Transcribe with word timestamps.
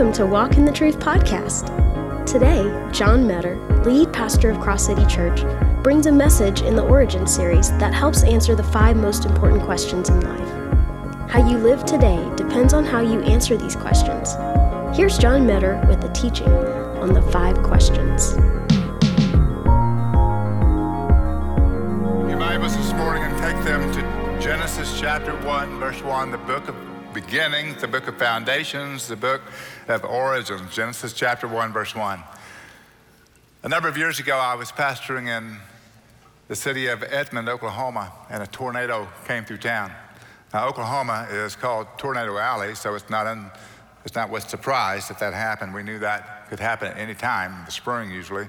Welcome 0.00 0.14
to 0.14 0.26
Walk 0.26 0.56
in 0.56 0.64
the 0.64 0.72
Truth 0.72 0.98
podcast. 0.98 1.66
Today, 2.24 2.62
John 2.90 3.26
Meador, 3.26 3.56
lead 3.84 4.10
pastor 4.14 4.48
of 4.48 4.58
Cross 4.58 4.86
City 4.86 5.04
Church, 5.04 5.42
brings 5.82 6.06
a 6.06 6.10
message 6.10 6.62
in 6.62 6.74
the 6.74 6.82
Origin 6.82 7.26
series 7.26 7.70
that 7.72 7.92
helps 7.92 8.22
answer 8.24 8.54
the 8.54 8.62
five 8.62 8.96
most 8.96 9.26
important 9.26 9.62
questions 9.62 10.08
in 10.08 10.18
life. 10.22 11.28
How 11.30 11.46
you 11.46 11.58
live 11.58 11.84
today 11.84 12.16
depends 12.34 12.72
on 12.72 12.82
how 12.82 13.00
you 13.00 13.20
answer 13.24 13.58
these 13.58 13.76
questions. 13.76 14.36
Here's 14.96 15.18
John 15.18 15.46
Meador 15.46 15.78
with 15.86 16.00
the 16.00 16.08
teaching 16.14 16.48
on 16.48 17.12
the 17.12 17.20
five 17.20 17.62
questions. 17.62 18.32
Your 22.26 22.38
Bibles 22.38 22.74
this 22.74 22.94
morning 22.94 23.22
and 23.22 23.36
take 23.36 23.62
them 23.66 23.92
to 23.92 24.40
Genesis 24.42 24.98
chapter 24.98 25.32
1, 25.44 25.78
verse 25.78 26.02
1, 26.02 26.30
the 26.30 26.38
book 26.38 26.68
of 26.68 26.90
beginnings, 27.12 27.80
the 27.80 27.88
book 27.88 28.06
of 28.08 28.16
foundations, 28.16 29.08
the 29.08 29.16
book 29.16 29.42
of 29.90 30.04
origins, 30.04 30.72
Genesis 30.72 31.12
chapter 31.12 31.48
1, 31.48 31.72
verse 31.72 31.96
1. 31.96 32.22
A 33.64 33.68
number 33.68 33.88
of 33.88 33.96
years 33.96 34.20
ago, 34.20 34.36
I 34.36 34.54
was 34.54 34.70
pastoring 34.70 35.26
in 35.26 35.56
the 36.46 36.54
city 36.54 36.86
of 36.86 37.02
Edmond, 37.02 37.48
Oklahoma, 37.48 38.12
and 38.30 38.40
a 38.42 38.46
tornado 38.46 39.08
came 39.26 39.44
through 39.44 39.58
town. 39.58 39.90
Now, 40.54 40.68
Oklahoma 40.68 41.26
is 41.30 41.56
called 41.56 41.88
Tornado 41.98 42.38
Alley, 42.38 42.76
so 42.76 42.94
it's 42.94 43.10
not, 43.10 43.26
un, 43.26 43.50
it's 44.04 44.14
not 44.14 44.30
with 44.30 44.48
surprise 44.48 45.08
that 45.08 45.18
that 45.18 45.34
happened. 45.34 45.74
We 45.74 45.82
knew 45.82 45.98
that 45.98 46.48
could 46.48 46.60
happen 46.60 46.88
at 46.88 46.96
any 46.96 47.14
time, 47.14 47.64
the 47.66 47.72
spring 47.72 48.12
usually. 48.12 48.46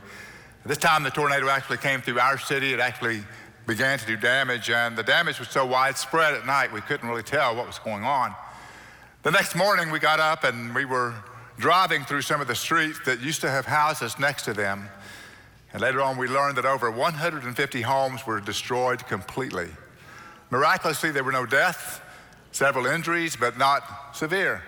This 0.63 0.77
time, 0.77 1.01
the 1.01 1.09
tornado 1.09 1.49
actually 1.49 1.77
came 1.77 2.01
through 2.01 2.19
our 2.19 2.37
city. 2.37 2.71
It 2.71 2.79
actually 2.79 3.23
began 3.65 3.97
to 3.97 4.05
do 4.05 4.15
damage, 4.15 4.69
and 4.69 4.95
the 4.95 5.03
damage 5.03 5.39
was 5.39 5.49
so 5.49 5.65
widespread 5.65 6.35
at 6.35 6.45
night 6.45 6.71
we 6.71 6.81
couldn't 6.81 7.09
really 7.09 7.23
tell 7.23 7.55
what 7.55 7.65
was 7.65 7.79
going 7.79 8.03
on. 8.03 8.35
The 9.23 9.31
next 9.31 9.55
morning, 9.55 9.91
we 9.91 9.99
got 9.99 10.19
up 10.19 10.43
and 10.43 10.73
we 10.73 10.85
were 10.85 11.13
driving 11.57 12.03
through 12.03 12.21
some 12.21 12.41
of 12.41 12.47
the 12.47 12.55
streets 12.55 12.99
that 13.05 13.21
used 13.21 13.41
to 13.41 13.49
have 13.49 13.65
houses 13.65 14.17
next 14.19 14.43
to 14.43 14.53
them. 14.53 14.89
And 15.73 15.81
later 15.81 16.01
on, 16.01 16.17
we 16.17 16.27
learned 16.27 16.57
that 16.57 16.65
over 16.65 16.91
150 16.91 17.81
homes 17.81 18.25
were 18.25 18.41
destroyed 18.41 19.05
completely. 19.07 19.69
Miraculously, 20.49 21.11
there 21.11 21.23
were 21.23 21.31
no 21.31 21.45
deaths, 21.45 22.01
several 22.51 22.85
injuries, 22.85 23.35
but 23.35 23.57
not 23.57 24.15
severe. 24.15 24.63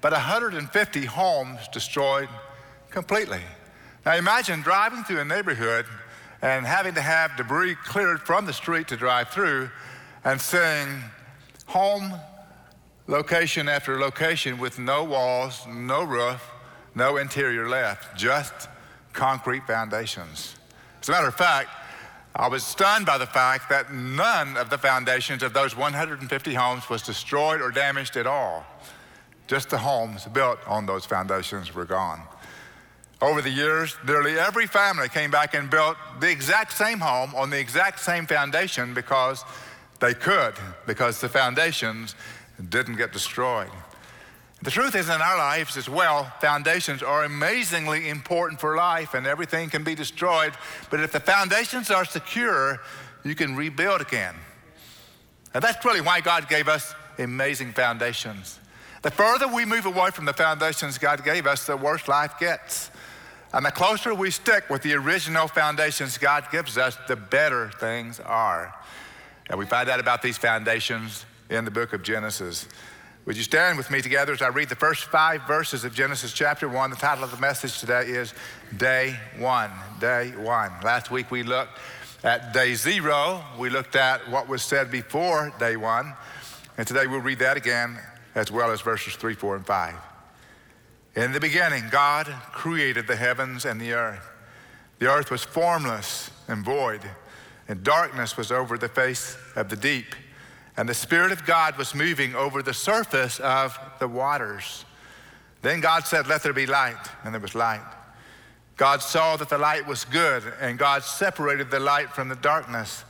But 0.00 0.12
150 0.12 1.04
homes 1.06 1.68
destroyed 1.72 2.28
completely. 2.90 3.40
Now 4.04 4.16
imagine 4.16 4.60
driving 4.60 5.04
through 5.04 5.20
a 5.20 5.24
neighborhood 5.24 5.86
and 6.42 6.66
having 6.66 6.94
to 6.94 7.00
have 7.00 7.36
debris 7.36 7.76
cleared 7.76 8.20
from 8.20 8.46
the 8.46 8.52
street 8.52 8.88
to 8.88 8.96
drive 8.96 9.28
through 9.28 9.70
and 10.24 10.40
seeing 10.40 11.02
home 11.66 12.12
location 13.06 13.68
after 13.68 13.98
location 13.98 14.58
with 14.58 14.78
no 14.78 15.04
walls, 15.04 15.66
no 15.68 16.04
roof, 16.04 16.50
no 16.94 17.16
interior 17.16 17.68
left, 17.68 18.16
just 18.16 18.68
concrete 19.12 19.66
foundations. 19.66 20.56
As 21.00 21.08
a 21.08 21.12
matter 21.12 21.28
of 21.28 21.34
fact, 21.34 21.70
I 22.34 22.48
was 22.48 22.64
stunned 22.64 23.04
by 23.04 23.18
the 23.18 23.26
fact 23.26 23.68
that 23.68 23.92
none 23.92 24.56
of 24.56 24.70
the 24.70 24.78
foundations 24.78 25.42
of 25.42 25.52
those 25.52 25.76
150 25.76 26.54
homes 26.54 26.88
was 26.88 27.02
destroyed 27.02 27.60
or 27.60 27.70
damaged 27.70 28.16
at 28.16 28.26
all. 28.26 28.64
Just 29.46 29.68
the 29.68 29.78
homes 29.78 30.24
built 30.26 30.58
on 30.66 30.86
those 30.86 31.04
foundations 31.04 31.74
were 31.74 31.84
gone. 31.84 32.22
Over 33.20 33.42
the 33.42 33.50
years, 33.50 33.96
nearly 34.06 34.38
every 34.38 34.66
family 34.66 35.08
came 35.08 35.30
back 35.30 35.54
and 35.54 35.68
built 35.68 35.96
the 36.20 36.30
exact 36.30 36.72
same 36.72 37.00
home 37.00 37.34
on 37.34 37.50
the 37.50 37.58
exact 37.58 38.00
same 38.00 38.26
foundation 38.26 38.94
because 38.94 39.44
they 40.00 40.14
could, 40.14 40.54
because 40.86 41.20
the 41.20 41.28
foundations 41.28 42.16
didn't 42.68 42.96
get 42.96 43.12
destroyed. 43.12 43.70
The 44.62 44.70
truth 44.70 44.94
is, 44.94 45.08
in 45.08 45.20
our 45.20 45.36
lives 45.36 45.76
as 45.76 45.88
well, 45.88 46.32
foundations 46.40 47.02
are 47.02 47.24
amazingly 47.24 48.08
important 48.08 48.60
for 48.60 48.76
life 48.76 49.14
and 49.14 49.26
everything 49.26 49.70
can 49.70 49.82
be 49.82 49.96
destroyed. 49.96 50.52
But 50.88 51.00
if 51.00 51.10
the 51.10 51.18
foundations 51.18 51.90
are 51.90 52.04
secure, 52.04 52.80
you 53.24 53.34
can 53.34 53.56
rebuild 53.56 54.00
again. 54.00 54.36
And 55.52 55.62
that's 55.62 55.84
really 55.84 56.00
why 56.00 56.20
God 56.20 56.48
gave 56.48 56.68
us 56.68 56.94
amazing 57.18 57.72
foundations. 57.72 58.60
The 59.02 59.10
further 59.10 59.48
we 59.48 59.64
move 59.64 59.84
away 59.84 60.10
from 60.10 60.26
the 60.26 60.32
foundations 60.32 60.96
God 60.96 61.24
gave 61.24 61.44
us, 61.44 61.66
the 61.66 61.76
worse 61.76 62.06
life 62.06 62.38
gets. 62.38 62.90
And 63.52 63.66
the 63.66 63.72
closer 63.72 64.14
we 64.14 64.30
stick 64.30 64.70
with 64.70 64.82
the 64.82 64.94
original 64.94 65.48
foundations 65.48 66.16
God 66.18 66.46
gives 66.52 66.78
us, 66.78 66.96
the 67.08 67.16
better 67.16 67.70
things 67.80 68.20
are. 68.20 68.72
And 69.50 69.58
we 69.58 69.66
find 69.66 69.88
out 69.88 69.98
about 69.98 70.22
these 70.22 70.38
foundations 70.38 71.26
in 71.52 71.66
the 71.66 71.70
book 71.70 71.92
of 71.92 72.02
Genesis. 72.02 72.66
Would 73.26 73.36
you 73.36 73.42
stand 73.42 73.76
with 73.76 73.90
me 73.90 74.00
together 74.00 74.32
as 74.32 74.42
I 74.42 74.48
read 74.48 74.68
the 74.70 74.74
first 74.74 75.04
five 75.04 75.46
verses 75.46 75.84
of 75.84 75.94
Genesis 75.94 76.32
chapter 76.32 76.68
one? 76.68 76.90
The 76.90 76.96
title 76.96 77.22
of 77.22 77.30
the 77.30 77.36
message 77.36 77.78
today 77.78 78.06
is 78.06 78.32
Day 78.76 79.16
One. 79.38 79.70
Day 80.00 80.30
One. 80.30 80.72
Last 80.82 81.10
week 81.10 81.30
we 81.30 81.42
looked 81.42 81.78
at 82.24 82.54
day 82.54 82.74
zero. 82.74 83.44
We 83.58 83.68
looked 83.68 83.96
at 83.96 84.28
what 84.30 84.48
was 84.48 84.62
said 84.62 84.90
before 84.90 85.52
day 85.58 85.76
one. 85.76 86.14
And 86.78 86.86
today 86.86 87.06
we'll 87.06 87.20
read 87.20 87.40
that 87.40 87.58
again 87.58 87.98
as 88.34 88.50
well 88.50 88.70
as 88.70 88.80
verses 88.80 89.14
three, 89.14 89.34
four, 89.34 89.54
and 89.54 89.66
five. 89.66 89.94
In 91.14 91.32
the 91.32 91.40
beginning, 91.40 91.84
God 91.90 92.26
created 92.52 93.06
the 93.06 93.16
heavens 93.16 93.66
and 93.66 93.78
the 93.78 93.92
earth. 93.92 94.26
The 94.98 95.10
earth 95.10 95.30
was 95.30 95.44
formless 95.44 96.30
and 96.48 96.64
void, 96.64 97.02
and 97.68 97.84
darkness 97.84 98.38
was 98.38 98.50
over 98.50 98.78
the 98.78 98.88
face 98.88 99.36
of 99.54 99.68
the 99.68 99.76
deep 99.76 100.14
and 100.76 100.88
the 100.88 100.94
Spirit 100.94 101.32
of 101.32 101.44
God 101.44 101.76
was 101.76 101.94
moving 101.94 102.34
over 102.34 102.62
the 102.62 102.72
surface 102.72 103.40
of 103.40 103.78
the 103.98 104.08
waters. 104.08 104.84
Then 105.60 105.80
God 105.80 106.06
said, 106.06 106.26
Let 106.26 106.42
there 106.42 106.52
be 106.52 106.66
light, 106.66 107.10
and 107.24 107.34
there 107.34 107.40
was 107.40 107.54
light. 107.54 107.84
God 108.76 109.02
saw 109.02 109.36
that 109.36 109.50
the 109.50 109.58
light 109.58 109.86
was 109.86 110.04
good, 110.04 110.42
and 110.60 110.78
God 110.78 111.02
separated 111.02 111.70
the 111.70 111.78
light 111.78 112.10
from 112.10 112.28
the 112.28 112.36
darkness. 112.36 113.04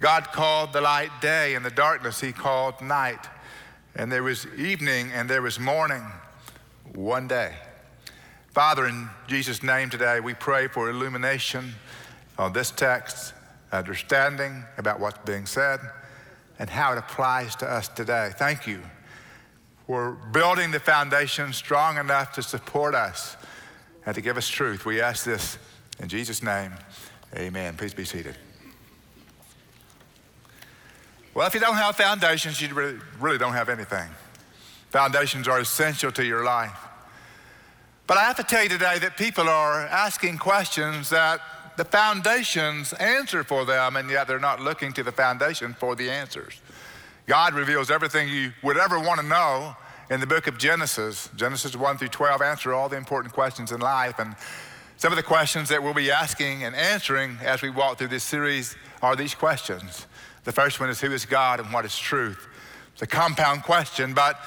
God 0.00 0.24
called 0.32 0.72
the 0.72 0.80
light 0.80 1.10
day, 1.22 1.54
and 1.54 1.64
the 1.64 1.70
darkness 1.70 2.20
he 2.20 2.32
called 2.32 2.80
night. 2.82 3.28
And 3.94 4.10
there 4.10 4.24
was 4.24 4.46
evening, 4.58 5.12
and 5.12 5.30
there 5.30 5.42
was 5.42 5.60
morning, 5.60 6.02
one 6.94 7.28
day. 7.28 7.54
Father, 8.48 8.86
in 8.86 9.08
Jesus' 9.28 9.62
name 9.62 9.90
today, 9.90 10.18
we 10.18 10.34
pray 10.34 10.66
for 10.66 10.90
illumination 10.90 11.74
on 12.36 12.52
this 12.52 12.70
text, 12.72 13.32
understanding 13.70 14.64
about 14.76 14.98
what's 14.98 15.18
being 15.24 15.46
said 15.46 15.78
and 16.58 16.70
how 16.70 16.92
it 16.92 16.98
applies 16.98 17.54
to 17.56 17.66
us 17.66 17.88
today. 17.88 18.32
Thank 18.36 18.66
you 18.66 18.80
for 19.86 20.12
building 20.32 20.70
the 20.70 20.80
foundation 20.80 21.52
strong 21.52 21.98
enough 21.98 22.32
to 22.32 22.42
support 22.42 22.94
us 22.94 23.36
and 24.04 24.14
to 24.14 24.20
give 24.20 24.36
us 24.36 24.48
truth. 24.48 24.84
We 24.84 25.00
ask 25.00 25.24
this 25.24 25.58
in 26.00 26.08
Jesus' 26.08 26.42
name. 26.42 26.72
Amen. 27.34 27.76
Please 27.76 27.94
be 27.94 28.04
seated. 28.04 28.36
Well, 31.34 31.46
if 31.46 31.54
you 31.54 31.60
don't 31.60 31.76
have 31.76 31.96
foundations, 31.96 32.60
you 32.62 32.72
really, 32.74 32.98
really 33.20 33.38
don't 33.38 33.52
have 33.52 33.68
anything. 33.68 34.08
Foundations 34.90 35.46
are 35.46 35.60
essential 35.60 36.10
to 36.12 36.24
your 36.24 36.44
life. 36.44 36.78
But 38.06 38.16
I 38.16 38.22
have 38.22 38.36
to 38.36 38.44
tell 38.44 38.62
you 38.62 38.68
today 38.68 38.98
that 39.00 39.16
people 39.16 39.48
are 39.48 39.82
asking 39.82 40.38
questions 40.38 41.10
that 41.10 41.40
the 41.76 41.84
foundations 41.84 42.92
answer 42.94 43.44
for 43.44 43.64
them, 43.64 43.96
and 43.96 44.10
yet 44.10 44.26
they're 44.26 44.38
not 44.38 44.60
looking 44.60 44.92
to 44.94 45.02
the 45.02 45.12
foundation 45.12 45.74
for 45.74 45.94
the 45.94 46.10
answers. 46.10 46.60
God 47.26 47.54
reveals 47.54 47.90
everything 47.90 48.28
you 48.28 48.52
would 48.62 48.78
ever 48.78 48.98
want 48.98 49.20
to 49.20 49.26
know 49.26 49.76
in 50.10 50.20
the 50.20 50.26
book 50.26 50.46
of 50.46 50.58
Genesis. 50.58 51.28
Genesis 51.36 51.76
1 51.76 51.98
through 51.98 52.08
12 52.08 52.40
answer 52.40 52.72
all 52.72 52.88
the 52.88 52.96
important 52.96 53.34
questions 53.34 53.72
in 53.72 53.80
life. 53.80 54.18
And 54.18 54.36
some 54.96 55.12
of 55.12 55.16
the 55.16 55.22
questions 55.22 55.68
that 55.68 55.82
we'll 55.82 55.94
be 55.94 56.10
asking 56.10 56.62
and 56.64 56.74
answering 56.74 57.38
as 57.42 57.62
we 57.62 57.70
walk 57.70 57.98
through 57.98 58.08
this 58.08 58.24
series 58.24 58.76
are 59.02 59.16
these 59.16 59.34
questions. 59.34 60.06
The 60.44 60.52
first 60.52 60.78
one 60.78 60.88
is 60.88 61.00
Who 61.00 61.12
is 61.12 61.26
God 61.26 61.58
and 61.58 61.72
what 61.72 61.84
is 61.84 61.98
truth? 61.98 62.46
It's 62.92 63.02
a 63.02 63.06
compound 63.06 63.64
question, 63.64 64.14
but 64.14 64.40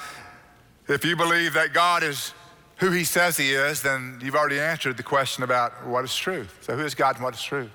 if 0.88 1.04
you 1.04 1.14
believe 1.14 1.54
that 1.54 1.72
God 1.72 2.02
is 2.02 2.32
who 2.80 2.90
he 2.90 3.04
says 3.04 3.36
he 3.36 3.52
is, 3.52 3.82
then 3.82 4.18
you've 4.22 4.34
already 4.34 4.58
answered 4.58 4.96
the 4.96 5.02
question 5.02 5.44
about 5.44 5.86
what 5.86 6.02
is 6.02 6.16
truth. 6.16 6.58
So, 6.62 6.76
who 6.76 6.84
is 6.84 6.94
God 6.94 7.16
and 7.16 7.24
what 7.24 7.34
is 7.34 7.42
truth? 7.42 7.70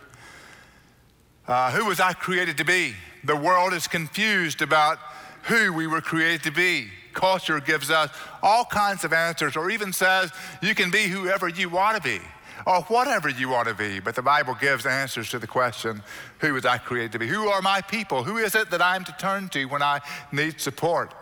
Uh, 1.48 1.72
who 1.72 1.86
was 1.86 2.00
I 2.00 2.13
created 2.13 2.57
to 2.57 2.66
be? 2.66 2.96
The 3.24 3.36
world 3.36 3.74
is 3.74 3.88
confused 3.88 4.63
about 4.63 4.98
who 5.44 5.72
we 5.72 5.86
were 5.86 6.02
created 6.02 6.42
to 6.44 6.52
be. 6.52 6.88
Culture 7.13 7.60
gives 7.60 7.92
us 7.92 8.10
all 8.42 8.66
kinds 8.66 9.04
of 9.04 9.13
answers, 9.13 9.56
or 9.56 9.69
even 9.69 9.94
says 9.94 10.31
you 10.62 10.74
can 10.74 10.90
be 10.90 11.04
whoever 11.04 11.48
you 11.48 11.69
want 11.69 11.96
to 11.98 12.02
be, 12.02 12.19
or 12.66 12.81
whatever 12.84 13.30
you 13.30 13.48
want 13.48 13.68
to 13.68 13.75
be. 13.75 14.00
But 14.00 14.16
the 14.16 14.24
Bible 14.24 14.56
gives 14.60 14.88
answers 14.88 15.30
to 15.30 15.38
the 15.38 15.48
question 15.48 16.02
who 16.40 16.56
was 16.56 16.66
I 16.66 16.80
created 16.80 17.12
to 17.12 17.19
be? 17.19 17.28
Who 17.28 17.48
are 17.48 17.62
my 17.62 17.81
people? 17.81 18.24
Who 18.24 18.38
is 18.38 18.56
it 18.56 18.72
that 18.72 18.81
I'm 18.81 19.04
to 19.04 19.16
turn 19.19 19.50
to 19.50 19.66
when 19.66 19.84
I 19.84 20.02
need 20.31 20.60
support? 20.60 21.13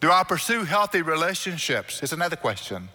Do 0.00 0.10
I 0.10 0.24
pursue 0.24 0.64
healthy 0.64 1.02
relationships? 1.02 2.02
It's 2.02 2.12
another 2.12 2.36
question. 2.36 2.88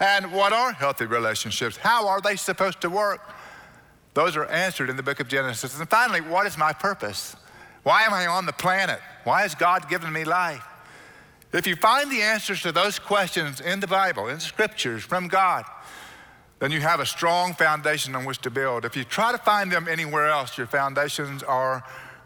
And 0.00 0.32
what 0.32 0.52
are 0.52 0.72
healthy 0.72 1.06
relationships? 1.06 1.76
How 1.76 2.08
are 2.08 2.20
they 2.20 2.36
supposed 2.36 2.80
to 2.82 2.90
work? 2.90 3.20
Those 4.14 4.36
are 4.36 4.46
answered 4.46 4.90
in 4.90 4.96
the 4.96 5.02
book 5.02 5.20
of 5.20 5.28
Genesis. 5.28 5.78
And 5.78 5.88
finally, 5.88 6.20
what 6.20 6.46
is 6.46 6.56
my 6.56 6.72
purpose? 6.72 7.36
Why 7.82 8.02
am 8.02 8.12
I 8.12 8.26
on 8.26 8.46
the 8.46 8.52
planet? 8.52 9.00
Why 9.24 9.42
has 9.42 9.54
God 9.54 9.88
given 9.88 10.12
me 10.12 10.24
life? 10.24 10.64
If 11.52 11.66
you 11.66 11.76
find 11.76 12.10
the 12.10 12.22
answers 12.22 12.62
to 12.62 12.72
those 12.72 12.98
questions 12.98 13.60
in 13.60 13.80
the 13.80 13.86
Bible, 13.86 14.28
in 14.28 14.34
the 14.34 14.40
scriptures, 14.40 15.04
from 15.04 15.28
God, 15.28 15.64
then 16.58 16.72
you 16.72 16.80
have 16.80 17.00
a 17.00 17.06
strong 17.06 17.54
foundation 17.54 18.14
on 18.14 18.24
which 18.24 18.40
to 18.42 18.50
build. 18.50 18.84
If 18.84 18.96
you 18.96 19.04
try 19.04 19.32
to 19.32 19.38
find 19.38 19.70
them 19.70 19.88
anywhere 19.88 20.26
else, 20.26 20.56
your 20.58 20.66
foundations 20.66 21.42
are 21.42 21.84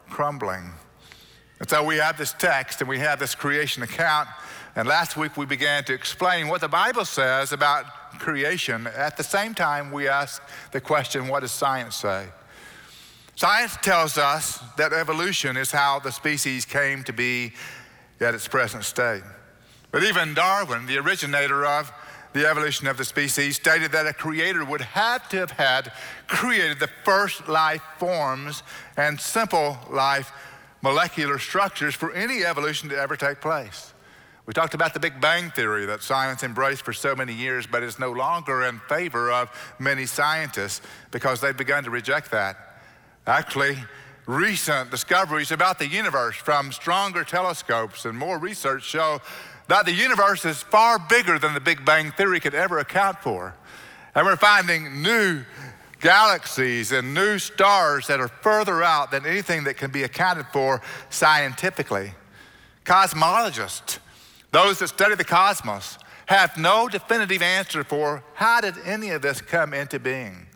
crumbling. 0.08 0.73
And 1.58 1.69
so 1.69 1.84
we 1.84 1.96
have 1.96 2.16
this 2.16 2.32
text 2.32 2.81
and 2.81 2.88
we 2.88 2.99
have 3.00 3.19
this 3.19 3.34
creation 3.34 3.82
account. 3.82 4.28
And 4.81 4.88
last 4.88 5.15
week 5.15 5.37
we 5.37 5.44
began 5.44 5.85
to 5.85 5.93
explain 5.93 6.49
what 6.49 6.62
the 6.62 6.69
Bible 6.69 7.05
says 7.05 7.53
about 7.53 7.85
creation. 8.19 8.87
At 8.87 9.19
the 9.19 9.23
same 9.23 9.53
time, 9.53 9.93
we 9.93 10.09
asked 10.09 10.41
the 10.73 10.81
question 10.81 11.29
what 11.29 11.41
does 11.41 11.53
science 11.53 11.97
say? 11.97 12.29
Science 13.37 13.77
tells 13.82 14.17
us 14.17 14.59
that 14.79 14.94
evolution 14.94 15.59
is 15.59 15.71
how 15.71 15.99
the 15.99 16.11
species 16.11 16.65
came 16.65 17.05
to 17.05 17.12
be 17.12 17.53
at 18.21 18.35
its 18.35 18.49
present 18.49 18.85
state. 18.85 19.21
But 19.91 20.03
even 20.03 20.32
Darwin, 20.32 20.87
the 20.87 20.97
originator 20.97 21.67
of 21.67 21.93
the 22.33 22.49
evolution 22.49 22.87
of 22.87 22.97
the 22.97 23.05
species, 23.05 23.56
stated 23.56 23.93
that 23.93 24.06
a 24.06 24.15
creator 24.15 24.65
would 24.65 24.81
have 24.81 25.29
to 25.29 25.37
have 25.37 25.50
had 25.50 25.93
created 26.26 26.81
the 26.81 26.88
first 27.05 27.47
life 27.50 27.83
forms 27.99 28.62
and 28.97 29.21
simple 29.21 29.76
life 29.91 30.33
molecular 30.81 31.38
structures 31.38 31.94
for 31.94 32.15
any 32.15 32.44
evolution 32.44 32.88
to 32.88 32.97
ever 32.97 33.15
take 33.15 33.43
place. 33.43 33.93
We 34.46 34.52
talked 34.52 34.75
about 34.75 34.94
the 34.94 35.00
Big 35.00 35.20
Bang 35.20 35.50
Theory 35.50 35.87
that 35.87 36.02
science 36.02 36.42
embraced 36.42 36.82
for 36.82 36.92
so 36.92 37.14
many 37.14 37.32
years, 37.32 37.66
but 37.66 37.82
is 37.82 37.98
no 37.98 38.10
longer 38.10 38.64
in 38.64 38.81
favor 38.88 39.31
of 39.31 39.50
many 39.78 40.06
scientists 40.06 40.81
because 41.10 41.40
they've 41.40 41.56
begun 41.56 41.84
to 41.84 41.90
reject 41.90 42.31
that. 42.32 42.56
Actually, 43.26 43.76
recent 44.26 44.90
discoveries 44.90 45.52
about 45.52 45.78
the 45.78 45.87
universe 45.87 46.37
from 46.37 46.72
stronger 46.72 47.22
telescopes 47.22 48.04
and 48.04 48.16
more 48.16 48.38
research 48.38 48.84
show 48.84 49.20
that 49.69 49.87
the 49.87 49.92
universe 49.92 50.44
is 50.44 50.62
far 50.62 50.98
bigger 50.98 51.38
than 51.38 51.54
the 51.54 51.60
Big 51.60 51.84
Bang 51.84 52.10
Theory 52.12 52.40
could 52.40 52.54
ever 52.54 52.81
account 52.81 53.19
for. 53.20 53.54
And 54.16 54.26
we're 54.26 54.37
finding 54.37 55.00
new 55.00 55.44
galaxies 56.00 56.90
and 56.90 57.14
new 57.14 57.38
stars 57.38 58.08
that 58.08 58.19
are 58.19 58.26
further 58.28 58.82
out 58.82 59.12
than 59.12 59.25
anything 59.25 59.62
that 59.64 59.76
can 59.76 59.92
be 59.92 60.02
accounted 60.02 60.46
for 60.52 60.81
scientifically. 61.08 62.14
Cosmologists, 62.84 64.00
those 64.52 64.79
that 64.79 64.88
study 64.88 65.14
the 65.14 65.25
cosmos, 65.25 65.99
have 66.26 66.56
no 66.56 66.88
definitive 66.88 67.43
answer 67.43 67.82
for 67.82 68.23
how 68.35 68.61
did 68.61 68.75
any 68.85 69.11
of 69.11 69.23
this 69.23 69.41
come 69.41 69.75
into 69.75 69.99
being. 69.99 70.47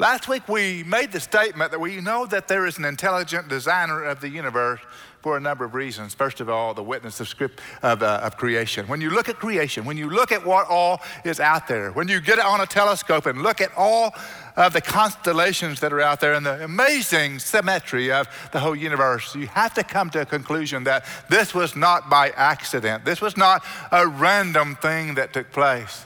Last 0.00 0.28
week 0.28 0.48
we 0.48 0.84
made 0.84 1.10
the 1.10 1.18
statement 1.18 1.72
that 1.72 1.80
we 1.80 2.00
know 2.00 2.24
that 2.26 2.46
there 2.46 2.66
is 2.66 2.78
an 2.78 2.84
intelligent 2.84 3.48
designer 3.48 4.04
of 4.04 4.20
the 4.20 4.28
universe 4.28 4.78
for 5.22 5.36
a 5.36 5.40
number 5.40 5.64
of 5.64 5.74
reasons. 5.74 6.14
First 6.14 6.40
of 6.40 6.48
all, 6.48 6.72
the 6.72 6.84
witness 6.84 7.18
of 7.18 7.26
script 7.26 7.60
of, 7.82 8.04
uh, 8.04 8.20
of 8.22 8.36
creation. 8.36 8.86
When 8.86 9.00
you 9.00 9.10
look 9.10 9.28
at 9.28 9.40
creation, 9.40 9.84
when 9.84 9.96
you 9.96 10.08
look 10.08 10.30
at 10.30 10.46
what 10.46 10.68
all 10.68 11.00
is 11.24 11.40
out 11.40 11.66
there, 11.66 11.90
when 11.90 12.06
you 12.06 12.20
get 12.20 12.38
on 12.38 12.60
a 12.60 12.66
telescope 12.66 13.26
and 13.26 13.42
look 13.42 13.60
at 13.60 13.72
all 13.76 14.14
of 14.56 14.72
the 14.72 14.80
constellations 14.80 15.80
that 15.80 15.92
are 15.92 16.00
out 16.00 16.20
there 16.20 16.34
and 16.34 16.46
the 16.46 16.62
amazing 16.62 17.40
symmetry 17.40 18.12
of 18.12 18.28
the 18.52 18.60
whole 18.60 18.76
universe, 18.76 19.34
you 19.34 19.48
have 19.48 19.74
to 19.74 19.82
come 19.82 20.10
to 20.10 20.20
a 20.20 20.26
conclusion 20.26 20.84
that 20.84 21.04
this 21.28 21.52
was 21.52 21.74
not 21.74 22.08
by 22.08 22.30
accident. 22.36 23.04
This 23.04 23.20
was 23.20 23.36
not 23.36 23.64
a 23.90 24.06
random 24.06 24.76
thing 24.76 25.16
that 25.16 25.32
took 25.32 25.50
place. 25.50 26.04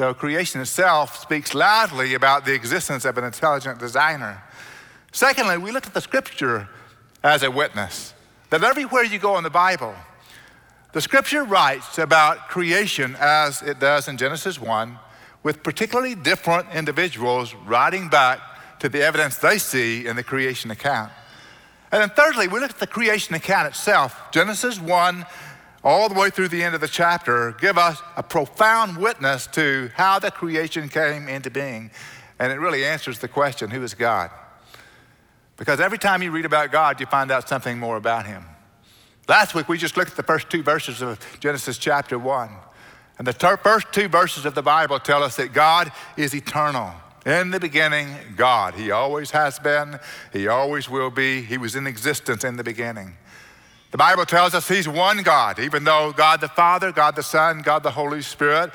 So 0.00 0.14
creation 0.14 0.62
itself 0.62 1.18
speaks 1.18 1.54
loudly 1.54 2.14
about 2.14 2.46
the 2.46 2.54
existence 2.54 3.04
of 3.04 3.18
an 3.18 3.24
intelligent 3.24 3.78
designer. 3.78 4.42
Secondly, 5.12 5.58
we 5.58 5.72
look 5.72 5.86
at 5.86 5.92
the 5.92 6.00
scripture 6.00 6.70
as 7.22 7.42
a 7.42 7.50
witness 7.50 8.14
that 8.48 8.64
everywhere 8.64 9.04
you 9.04 9.18
go 9.18 9.36
in 9.36 9.44
the 9.44 9.50
Bible, 9.50 9.94
the 10.94 11.02
scripture 11.02 11.44
writes 11.44 11.98
about 11.98 12.48
creation 12.48 13.14
as 13.20 13.60
it 13.60 13.78
does 13.78 14.08
in 14.08 14.16
Genesis 14.16 14.58
1, 14.58 14.98
with 15.42 15.62
particularly 15.62 16.14
different 16.14 16.68
individuals 16.74 17.54
writing 17.66 18.08
back 18.08 18.40
to 18.78 18.88
the 18.88 19.02
evidence 19.02 19.36
they 19.36 19.58
see 19.58 20.06
in 20.06 20.16
the 20.16 20.24
creation 20.24 20.70
account. 20.70 21.12
And 21.92 22.00
then 22.00 22.08
thirdly, 22.08 22.48
we 22.48 22.58
look 22.58 22.70
at 22.70 22.78
the 22.78 22.86
creation 22.86 23.34
account 23.34 23.68
itself. 23.68 24.18
Genesis 24.32 24.80
1 24.80 25.26
all 25.82 26.08
the 26.08 26.14
way 26.14 26.30
through 26.30 26.48
the 26.48 26.62
end 26.62 26.74
of 26.74 26.80
the 26.80 26.88
chapter 26.88 27.52
give 27.52 27.78
us 27.78 28.00
a 28.16 28.22
profound 28.22 28.96
witness 28.96 29.46
to 29.48 29.90
how 29.94 30.18
the 30.18 30.30
creation 30.30 30.88
came 30.88 31.28
into 31.28 31.50
being. 31.50 31.90
And 32.38 32.52
it 32.52 32.56
really 32.56 32.84
answers 32.84 33.18
the 33.18 33.28
question 33.28 33.70
who 33.70 33.82
is 33.82 33.94
God? 33.94 34.30
Because 35.56 35.80
every 35.80 35.98
time 35.98 36.22
you 36.22 36.30
read 36.30 36.46
about 36.46 36.72
God, 36.72 37.00
you 37.00 37.06
find 37.06 37.30
out 37.30 37.48
something 37.48 37.78
more 37.78 37.96
about 37.96 38.26
Him. 38.26 38.44
Last 39.28 39.54
week, 39.54 39.68
we 39.68 39.76
just 39.76 39.96
looked 39.96 40.10
at 40.10 40.16
the 40.16 40.22
first 40.22 40.48
two 40.48 40.62
verses 40.62 41.02
of 41.02 41.20
Genesis 41.38 41.76
chapter 41.76 42.18
1. 42.18 42.50
And 43.18 43.26
the 43.26 43.34
ter- 43.34 43.58
first 43.58 43.92
two 43.92 44.08
verses 44.08 44.46
of 44.46 44.54
the 44.54 44.62
Bible 44.62 44.98
tell 44.98 45.22
us 45.22 45.36
that 45.36 45.52
God 45.52 45.92
is 46.16 46.34
eternal. 46.34 46.92
In 47.26 47.50
the 47.50 47.60
beginning, 47.60 48.08
God. 48.34 48.72
He 48.74 48.90
always 48.90 49.30
has 49.32 49.58
been, 49.58 50.00
He 50.32 50.48
always 50.48 50.88
will 50.88 51.10
be. 51.10 51.42
He 51.42 51.58
was 51.58 51.76
in 51.76 51.86
existence 51.86 52.44
in 52.44 52.56
the 52.56 52.64
beginning. 52.64 53.18
The 53.90 53.98
Bible 53.98 54.24
tells 54.24 54.54
us 54.54 54.68
He's 54.68 54.88
one 54.88 55.22
God, 55.22 55.58
even 55.58 55.84
though 55.84 56.12
God 56.12 56.40
the 56.40 56.48
Father, 56.48 56.92
God 56.92 57.16
the 57.16 57.22
Son, 57.22 57.60
God 57.62 57.82
the 57.82 57.90
Holy 57.90 58.22
Spirit 58.22 58.70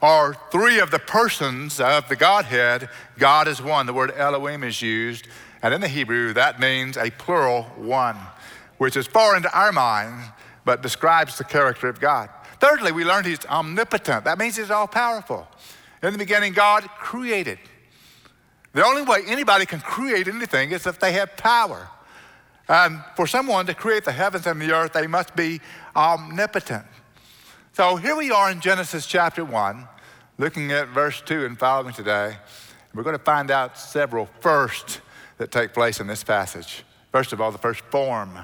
are 0.00 0.36
three 0.50 0.78
of 0.78 0.90
the 0.90 0.98
persons 0.98 1.80
of 1.80 2.08
the 2.08 2.16
Godhead. 2.16 2.88
God 3.18 3.48
is 3.48 3.60
one. 3.60 3.86
The 3.86 3.92
word 3.92 4.12
Elohim 4.16 4.62
is 4.62 4.80
used. 4.80 5.26
And 5.62 5.74
in 5.74 5.80
the 5.80 5.88
Hebrew, 5.88 6.32
that 6.34 6.60
means 6.60 6.96
a 6.96 7.10
plural 7.10 7.64
one, 7.76 8.16
which 8.78 8.96
is 8.96 9.06
foreign 9.06 9.42
to 9.42 9.58
our 9.58 9.72
minds, 9.72 10.26
but 10.64 10.82
describes 10.82 11.36
the 11.36 11.44
character 11.44 11.88
of 11.88 11.98
God. 11.98 12.28
Thirdly, 12.60 12.92
we 12.92 13.04
learned 13.04 13.26
he's 13.26 13.44
omnipotent. 13.46 14.24
That 14.24 14.38
means 14.38 14.56
he's 14.56 14.70
all 14.70 14.86
powerful. 14.86 15.48
In 16.02 16.12
the 16.12 16.18
beginning, 16.18 16.52
God 16.52 16.88
created. 16.98 17.58
The 18.72 18.84
only 18.84 19.02
way 19.02 19.22
anybody 19.26 19.66
can 19.66 19.80
create 19.80 20.28
anything 20.28 20.70
is 20.70 20.86
if 20.86 21.00
they 21.00 21.12
have 21.12 21.36
power. 21.36 21.88
And 22.68 23.02
for 23.16 23.26
someone 23.26 23.66
to 23.66 23.74
create 23.74 24.04
the 24.04 24.12
heavens 24.12 24.46
and 24.46 24.60
the 24.60 24.72
earth, 24.72 24.92
they 24.92 25.06
must 25.06 25.34
be 25.34 25.60
omnipotent. 25.96 26.84
So 27.72 27.96
here 27.96 28.16
we 28.16 28.30
are 28.30 28.50
in 28.50 28.60
Genesis 28.60 29.06
chapter 29.06 29.44
1, 29.44 29.88
looking 30.36 30.72
at 30.72 30.88
verse 30.88 31.22
2 31.24 31.46
and 31.46 31.58
following 31.58 31.94
today. 31.94 32.36
We're 32.94 33.04
going 33.04 33.16
to 33.16 33.24
find 33.24 33.50
out 33.50 33.78
several 33.78 34.26
first 34.40 35.00
that 35.38 35.50
take 35.50 35.72
place 35.72 36.00
in 36.00 36.06
this 36.06 36.24
passage. 36.24 36.84
First 37.12 37.32
of 37.32 37.40
all, 37.40 37.52
the 37.52 37.58
first 37.58 37.80
form. 37.84 38.38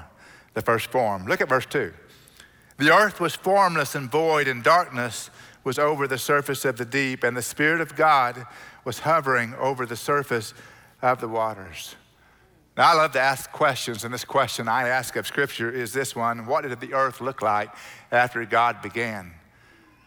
The 0.53 0.61
first 0.61 0.87
form. 0.87 1.25
Look 1.25 1.41
at 1.41 1.49
verse 1.49 1.65
2. 1.65 1.93
The 2.77 2.93
earth 2.93 3.19
was 3.19 3.35
formless 3.35 3.93
and 3.93 4.09
void, 4.09 4.47
and 4.47 4.63
darkness 4.63 5.29
was 5.63 5.77
over 5.77 6.07
the 6.07 6.17
surface 6.17 6.65
of 6.65 6.77
the 6.77 6.85
deep, 6.85 7.23
and 7.23 7.35
the 7.35 7.41
Spirit 7.41 7.81
of 7.81 7.95
God 7.95 8.45
was 8.85 8.99
hovering 8.99 9.53
over 9.55 9.85
the 9.85 9.95
surface 9.95 10.53
of 11.01 11.19
the 11.19 11.27
waters. 11.27 11.95
Now, 12.77 12.91
I 12.91 12.93
love 12.93 13.13
to 13.13 13.21
ask 13.21 13.49
questions, 13.53 14.03
and 14.03 14.13
this 14.13 14.25
question 14.25 14.67
I 14.67 14.89
ask 14.89 15.15
of 15.15 15.25
Scripture 15.25 15.71
is 15.71 15.93
this 15.93 16.13
one 16.13 16.45
What 16.45 16.67
did 16.67 16.77
the 16.81 16.93
earth 16.93 17.21
look 17.21 17.41
like 17.41 17.69
after 18.11 18.43
God 18.43 18.81
began? 18.81 19.31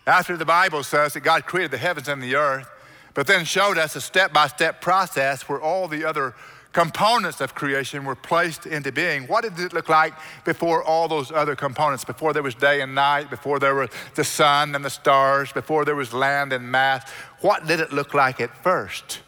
After 0.06 0.36
the 0.36 0.44
Bible 0.44 0.82
says 0.82 1.14
that 1.14 1.20
God 1.20 1.46
created 1.46 1.70
the 1.70 1.78
heavens 1.78 2.08
and 2.08 2.22
the 2.22 2.36
earth, 2.36 2.68
but 3.14 3.26
then 3.26 3.46
showed 3.46 3.78
us 3.78 3.96
a 3.96 4.00
step 4.00 4.32
by 4.34 4.48
step 4.48 4.82
process 4.82 5.48
where 5.48 5.60
all 5.60 5.88
the 5.88 6.04
other 6.04 6.34
components 6.72 7.40
of 7.40 7.54
creation 7.54 8.04
were 8.04 8.14
placed 8.14 8.66
into 8.66 8.92
being. 8.92 9.24
What 9.24 9.44
did 9.44 9.58
it 9.58 9.72
look 9.72 9.88
like 9.88 10.12
before 10.44 10.84
all 10.84 11.08
those 11.08 11.32
other 11.32 11.56
components? 11.56 12.04
Before 12.04 12.34
there 12.34 12.42
was 12.42 12.54
day 12.54 12.82
and 12.82 12.94
night, 12.94 13.30
before 13.30 13.58
there 13.58 13.74
was 13.74 13.88
the 14.14 14.24
sun 14.24 14.74
and 14.74 14.84
the 14.84 14.90
stars, 14.90 15.52
before 15.52 15.86
there 15.86 15.96
was 15.96 16.12
land 16.12 16.52
and 16.52 16.70
mass? 16.70 17.10
What 17.40 17.66
did 17.66 17.80
it 17.80 17.92
look 17.94 18.12
like 18.12 18.42
at 18.42 18.54
first? 18.62 19.20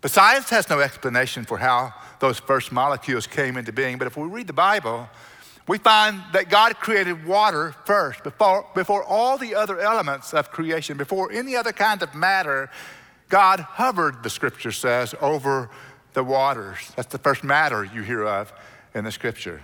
But 0.00 0.10
science 0.10 0.48
has 0.50 0.68
no 0.68 0.80
explanation 0.80 1.44
for 1.44 1.58
how 1.58 1.92
those 2.20 2.38
first 2.38 2.72
molecules 2.72 3.26
came 3.26 3.56
into 3.56 3.72
being. 3.72 3.98
But 3.98 4.06
if 4.06 4.16
we 4.16 4.26
read 4.26 4.46
the 4.46 4.52
Bible, 4.52 5.08
we 5.66 5.78
find 5.78 6.22
that 6.32 6.48
God 6.48 6.76
created 6.76 7.26
water 7.26 7.74
first, 7.84 8.24
before, 8.24 8.66
before 8.74 9.04
all 9.04 9.36
the 9.38 9.54
other 9.54 9.78
elements 9.78 10.32
of 10.32 10.50
creation, 10.50 10.96
before 10.96 11.30
any 11.30 11.54
other 11.54 11.72
kind 11.72 12.02
of 12.02 12.14
matter. 12.14 12.70
God 13.28 13.60
hovered, 13.60 14.22
the 14.22 14.30
scripture 14.30 14.72
says, 14.72 15.14
over 15.20 15.70
the 16.14 16.24
waters. 16.24 16.92
That's 16.96 17.12
the 17.12 17.18
first 17.18 17.44
matter 17.44 17.84
you 17.84 18.02
hear 18.02 18.24
of 18.24 18.52
in 18.94 19.04
the 19.04 19.12
scripture. 19.12 19.62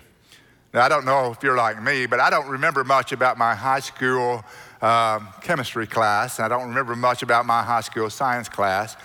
Now, 0.72 0.84
I 0.84 0.88
don't 0.88 1.04
know 1.04 1.32
if 1.32 1.42
you're 1.42 1.56
like 1.56 1.82
me, 1.82 2.06
but 2.06 2.20
I 2.20 2.28
don't 2.28 2.48
remember 2.48 2.84
much 2.84 3.12
about 3.12 3.38
my 3.38 3.54
high 3.54 3.80
school 3.80 4.44
um, 4.82 5.28
chemistry 5.40 5.86
class. 5.86 6.38
And 6.38 6.44
I 6.44 6.48
don't 6.48 6.68
remember 6.68 6.94
much 6.94 7.22
about 7.22 7.46
my 7.46 7.62
high 7.62 7.80
school 7.80 8.10
science 8.10 8.48
class, 8.48 8.96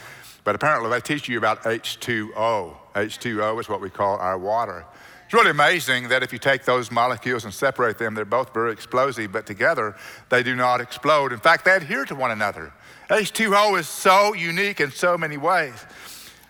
but 0.43 0.55
apparently 0.55 0.89
they 0.89 1.01
teach 1.01 1.27
you 1.29 1.37
about 1.37 1.63
H2O. 1.63 2.75
H2O 2.95 3.59
is 3.59 3.69
what 3.69 3.81
we 3.81 3.89
call 3.89 4.17
our 4.17 4.37
water. 4.37 4.85
It's 5.25 5.33
really 5.33 5.51
amazing 5.51 6.09
that 6.09 6.23
if 6.23 6.33
you 6.33 6.39
take 6.39 6.65
those 6.65 6.91
molecules 6.91 7.45
and 7.45 7.53
separate 7.53 7.97
them, 7.97 8.15
they're 8.15 8.25
both 8.25 8.53
very 8.53 8.73
explosive, 8.73 9.31
but 9.31 9.45
together 9.45 9.95
they 10.29 10.43
do 10.43 10.55
not 10.55 10.81
explode. 10.81 11.31
In 11.31 11.39
fact, 11.39 11.65
they 11.65 11.75
adhere 11.75 12.05
to 12.05 12.15
one 12.15 12.31
another. 12.31 12.73
H2O 13.09 13.79
is 13.79 13.87
so 13.87 14.33
unique 14.33 14.81
in 14.81 14.91
so 14.91 15.17
many 15.17 15.37
ways. 15.37 15.85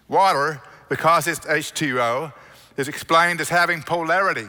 Water 0.08 0.62
because 0.92 1.26
it's 1.26 1.40
H2O, 1.46 2.34
is 2.76 2.90
explained 2.90 3.40
as 3.40 3.48
having 3.48 3.82
polarity. 3.82 4.48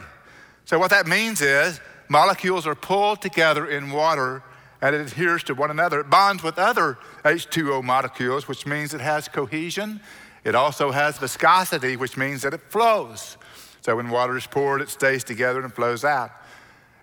So, 0.65 0.77
what 0.77 0.89
that 0.89 1.07
means 1.07 1.39
is 1.39 1.79
molecules 2.09 2.67
are 2.67 2.75
pulled 2.75 3.21
together 3.21 3.65
in 3.65 3.89
water 3.89 4.43
and 4.83 4.93
it 4.93 4.99
adheres 4.99 5.43
to 5.43 5.55
one 5.55 5.71
another. 5.71 6.01
It 6.01 6.09
bonds 6.09 6.43
with 6.43 6.59
other 6.59 6.97
H2O 7.23 7.81
molecules, 7.85 8.49
which 8.49 8.65
means 8.65 8.93
it 8.93 8.99
has 8.99 9.29
cohesion. 9.29 10.01
It 10.43 10.55
also 10.55 10.91
has 10.91 11.17
viscosity, 11.17 11.95
which 11.95 12.17
means 12.17 12.41
that 12.41 12.53
it 12.53 12.61
flows. 12.69 13.37
So 13.79 13.95
when 13.95 14.09
water 14.09 14.35
is 14.35 14.45
poured, 14.45 14.81
it 14.81 14.89
stays 14.89 15.23
together 15.23 15.61
and 15.61 15.73
flows 15.73 16.03
out. 16.03 16.31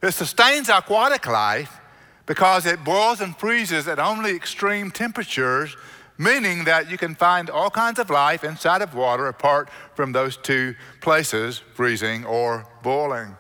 It 0.03 0.13
sustains 0.13 0.69
aquatic 0.69 1.27
life 1.27 1.81
because 2.27 2.67
it 2.67 2.85
boils 2.85 3.23
and 3.23 3.35
freezes 3.35 3.89
at 3.89 3.99
only 3.99 4.33
extreme 4.33 4.91
temperatures, 4.91 5.75
meaning 6.19 6.65
that 6.65 6.91
you 6.91 6.99
can 6.99 7.15
find 7.15 7.49
all 7.49 7.71
kinds 7.71 7.99
of 7.99 8.11
life 8.11 8.45
inside 8.45 8.83
of 8.83 8.95
water 8.95 9.27
apart 9.27 9.71
from 9.95 10.13
those 10.13 10.37
two 10.37 10.75
places, 11.01 11.63
freezing 11.73 12.27
or 12.27 12.67
boiling. 12.83 13.35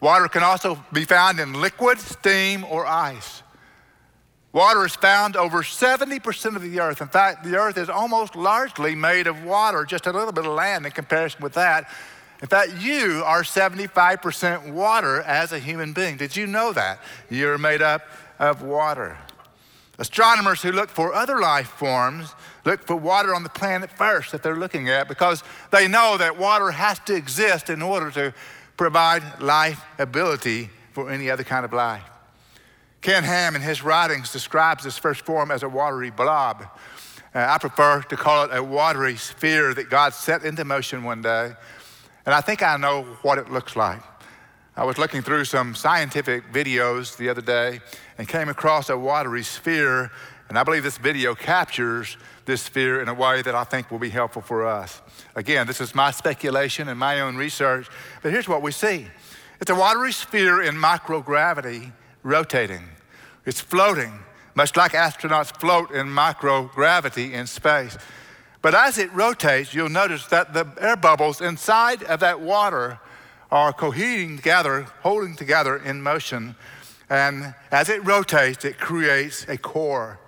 Water 0.00 0.28
can 0.28 0.44
also 0.44 0.78
be 0.92 1.04
found 1.04 1.40
in 1.40 1.60
liquid, 1.60 1.98
steam, 1.98 2.62
or 2.70 2.86
ice. 2.86 3.42
Water 4.54 4.86
is 4.86 4.94
found 4.94 5.34
over 5.34 5.64
70% 5.64 6.54
of 6.54 6.62
the 6.62 6.78
earth. 6.78 7.00
In 7.00 7.08
fact, 7.08 7.42
the 7.42 7.56
earth 7.56 7.76
is 7.76 7.88
almost 7.88 8.36
largely 8.36 8.94
made 8.94 9.26
of 9.26 9.44
water, 9.44 9.84
just 9.84 10.06
a 10.06 10.12
little 10.12 10.32
bit 10.32 10.46
of 10.46 10.52
land 10.52 10.86
in 10.86 10.92
comparison 10.92 11.42
with 11.42 11.54
that. 11.54 11.90
In 12.40 12.46
fact, 12.46 12.70
you 12.78 13.24
are 13.26 13.42
75% 13.42 14.72
water 14.72 15.22
as 15.22 15.50
a 15.50 15.58
human 15.58 15.92
being. 15.92 16.16
Did 16.16 16.36
you 16.36 16.46
know 16.46 16.72
that? 16.72 17.00
You're 17.28 17.58
made 17.58 17.82
up 17.82 18.02
of 18.38 18.62
water. 18.62 19.18
Astronomers 19.98 20.62
who 20.62 20.70
look 20.70 20.88
for 20.88 21.12
other 21.12 21.40
life 21.40 21.66
forms 21.68 22.32
look 22.64 22.86
for 22.86 22.94
water 22.94 23.34
on 23.34 23.42
the 23.42 23.48
planet 23.48 23.90
first 23.90 24.30
that 24.30 24.44
they're 24.44 24.56
looking 24.56 24.88
at 24.88 25.08
because 25.08 25.42
they 25.72 25.88
know 25.88 26.16
that 26.16 26.38
water 26.38 26.70
has 26.70 27.00
to 27.00 27.14
exist 27.16 27.70
in 27.70 27.82
order 27.82 28.08
to 28.12 28.32
provide 28.76 29.40
life 29.40 29.84
ability 29.98 30.70
for 30.92 31.10
any 31.10 31.28
other 31.28 31.42
kind 31.42 31.64
of 31.64 31.72
life. 31.72 32.04
Ken 33.04 33.22
Ham, 33.22 33.54
in 33.54 33.60
his 33.60 33.82
writings, 33.82 34.32
describes 34.32 34.82
this 34.82 34.96
first 34.96 35.26
form 35.26 35.50
as 35.50 35.62
a 35.62 35.68
watery 35.68 36.08
blob. 36.08 36.62
Uh, 37.34 37.46
I 37.50 37.58
prefer 37.58 38.00
to 38.00 38.16
call 38.16 38.46
it 38.46 38.50
a 38.50 38.62
watery 38.62 39.18
sphere 39.18 39.74
that 39.74 39.90
God 39.90 40.14
set 40.14 40.42
into 40.42 40.64
motion 40.64 41.04
one 41.04 41.20
day. 41.20 41.52
And 42.24 42.34
I 42.34 42.40
think 42.40 42.62
I 42.62 42.78
know 42.78 43.02
what 43.20 43.36
it 43.36 43.52
looks 43.52 43.76
like. 43.76 44.00
I 44.74 44.84
was 44.84 44.96
looking 44.96 45.20
through 45.20 45.44
some 45.44 45.74
scientific 45.74 46.50
videos 46.50 47.18
the 47.18 47.28
other 47.28 47.42
day 47.42 47.80
and 48.16 48.26
came 48.26 48.48
across 48.48 48.88
a 48.88 48.96
watery 48.96 49.42
sphere. 49.42 50.10
And 50.48 50.58
I 50.58 50.62
believe 50.62 50.82
this 50.82 50.96
video 50.96 51.34
captures 51.34 52.16
this 52.46 52.62
sphere 52.62 53.02
in 53.02 53.08
a 53.08 53.14
way 53.14 53.42
that 53.42 53.54
I 53.54 53.64
think 53.64 53.90
will 53.90 53.98
be 53.98 54.08
helpful 54.08 54.40
for 54.40 54.66
us. 54.66 55.02
Again, 55.34 55.66
this 55.66 55.82
is 55.82 55.94
my 55.94 56.10
speculation 56.10 56.88
and 56.88 56.98
my 56.98 57.20
own 57.20 57.36
research, 57.36 57.86
but 58.22 58.32
here's 58.32 58.48
what 58.48 58.62
we 58.62 58.72
see 58.72 59.08
it's 59.60 59.70
a 59.70 59.74
watery 59.74 60.12
sphere 60.12 60.62
in 60.62 60.74
microgravity 60.74 61.92
rotating. 62.22 62.93
It's 63.46 63.60
floating, 63.60 64.20
much 64.54 64.76
like 64.76 64.92
astronauts 64.92 65.54
float 65.54 65.90
in 65.90 66.06
microgravity 66.06 67.32
in 67.32 67.46
space. 67.46 67.98
But 68.62 68.74
as 68.74 68.96
it 68.96 69.12
rotates, 69.12 69.74
you'll 69.74 69.90
notice 69.90 70.26
that 70.28 70.54
the 70.54 70.66
air 70.80 70.96
bubbles 70.96 71.42
inside 71.42 72.02
of 72.04 72.20
that 72.20 72.40
water 72.40 72.98
are 73.50 73.72
coheting 73.72 74.36
together, 74.36 74.86
holding 75.02 75.36
together 75.36 75.76
in 75.76 76.00
motion. 76.00 76.56
And 77.10 77.54
as 77.70 77.90
it 77.90 78.02
rotates, 78.04 78.64
it 78.64 78.78
creates 78.78 79.46
a 79.48 79.58
core. 79.58 80.18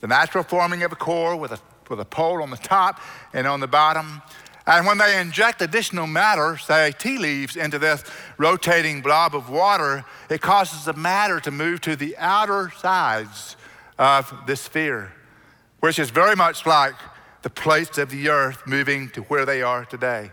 The 0.00 0.06
natural 0.06 0.42
forming 0.42 0.82
of 0.82 0.92
a 0.92 0.96
core 0.96 1.36
with 1.36 1.52
a, 1.52 1.60
with 1.90 2.00
a 2.00 2.04
pole 2.04 2.42
on 2.42 2.50
the 2.50 2.56
top 2.56 3.00
and 3.34 3.46
on 3.46 3.60
the 3.60 3.66
bottom 3.66 4.22
and 4.66 4.84
when 4.84 4.98
they 4.98 5.20
inject 5.20 5.62
additional 5.62 6.06
matter, 6.06 6.56
say 6.56 6.92
tea 6.98 7.18
leaves, 7.18 7.56
into 7.56 7.78
this 7.78 8.02
rotating 8.36 9.00
blob 9.00 9.34
of 9.34 9.48
water, 9.48 10.04
it 10.28 10.40
causes 10.40 10.86
the 10.86 10.92
matter 10.92 11.38
to 11.40 11.50
move 11.50 11.80
to 11.82 11.94
the 11.94 12.16
outer 12.18 12.72
sides 12.76 13.56
of 13.98 14.32
the 14.46 14.56
sphere, 14.56 15.12
which 15.80 15.98
is 15.98 16.10
very 16.10 16.34
much 16.34 16.66
like 16.66 16.94
the 17.42 17.50
plates 17.50 17.96
of 17.96 18.10
the 18.10 18.28
earth 18.28 18.62
moving 18.66 19.08
to 19.10 19.22
where 19.22 19.46
they 19.46 19.62
are 19.62 19.84
today. 19.84 20.32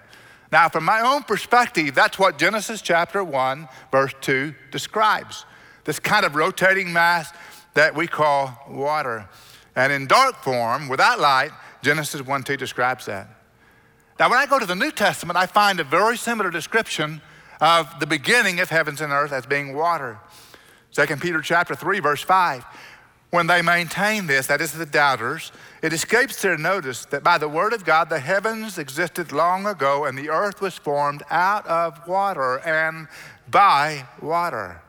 Now, 0.52 0.68
from 0.70 0.86
my 0.86 1.02
own 1.02 1.24
perspective, 1.24 1.94
that's 1.94 2.18
what 2.18 2.40
Genesis 2.40 2.82
chapter 2.82 3.24
1, 3.24 3.68
verse 3.92 4.14
2 4.22 4.54
describes 4.72 5.46
this 5.84 6.00
kind 6.00 6.26
of 6.26 6.36
rotating 6.36 6.92
mass 6.92 7.32
that 7.74 7.96
we 7.96 8.08
call 8.08 8.58
water. 8.70 9.28
And 9.76 9.92
in 9.92 10.08
dark 10.08 10.44
form, 10.44 10.90
without 10.90 11.20
light, 11.20 11.52
Genesis 11.82 12.22
1 12.22 12.44
2 12.44 12.58
describes 12.58 13.06
that. 13.08 13.28
Now, 14.24 14.30
when 14.30 14.40
I 14.40 14.46
go 14.46 14.58
to 14.58 14.66
the 14.66 14.74
New 14.74 14.94
Testament, 14.94 15.36
I 15.36 15.48
find 15.48 15.82
a 15.82 15.84
very 15.84 16.16
similar 16.16 16.50
description 16.50 17.22
of 17.60 18.00
the 18.00 18.08
beginning 18.08 18.62
of 18.62 18.70
heavens 18.70 19.02
and 19.02 19.12
earth 19.12 19.34
as 19.34 19.46
being 19.46 19.76
water. 19.76 20.18
2 20.94 21.18
Peter 21.18 21.42
chapter 21.42 21.76
3, 21.76 22.00
verse 22.00 22.22
5. 22.22 22.64
When 23.32 23.48
they 23.48 23.62
maintain 23.62 24.28
this, 24.28 24.48
that 24.48 24.62
is 24.62 24.72
the 24.72 24.86
doubters, 24.86 25.52
it 25.82 25.92
escapes 25.92 26.42
their 26.42 26.58
notice 26.58 27.04
that 27.08 27.22
by 27.22 27.38
the 27.38 27.50
word 27.50 27.74
of 27.74 27.84
God 27.84 28.08
the 28.08 28.22
heavens 28.22 28.78
existed 28.78 29.34
long 29.34 29.66
ago 29.66 30.06
and 30.06 30.18
the 30.18 30.30
earth 30.30 30.62
was 30.62 30.78
formed 30.78 31.24
out 31.30 31.68
of 31.68 32.08
water 32.08 32.60
and 32.60 33.10
by 33.52 34.08
water. 34.22 34.82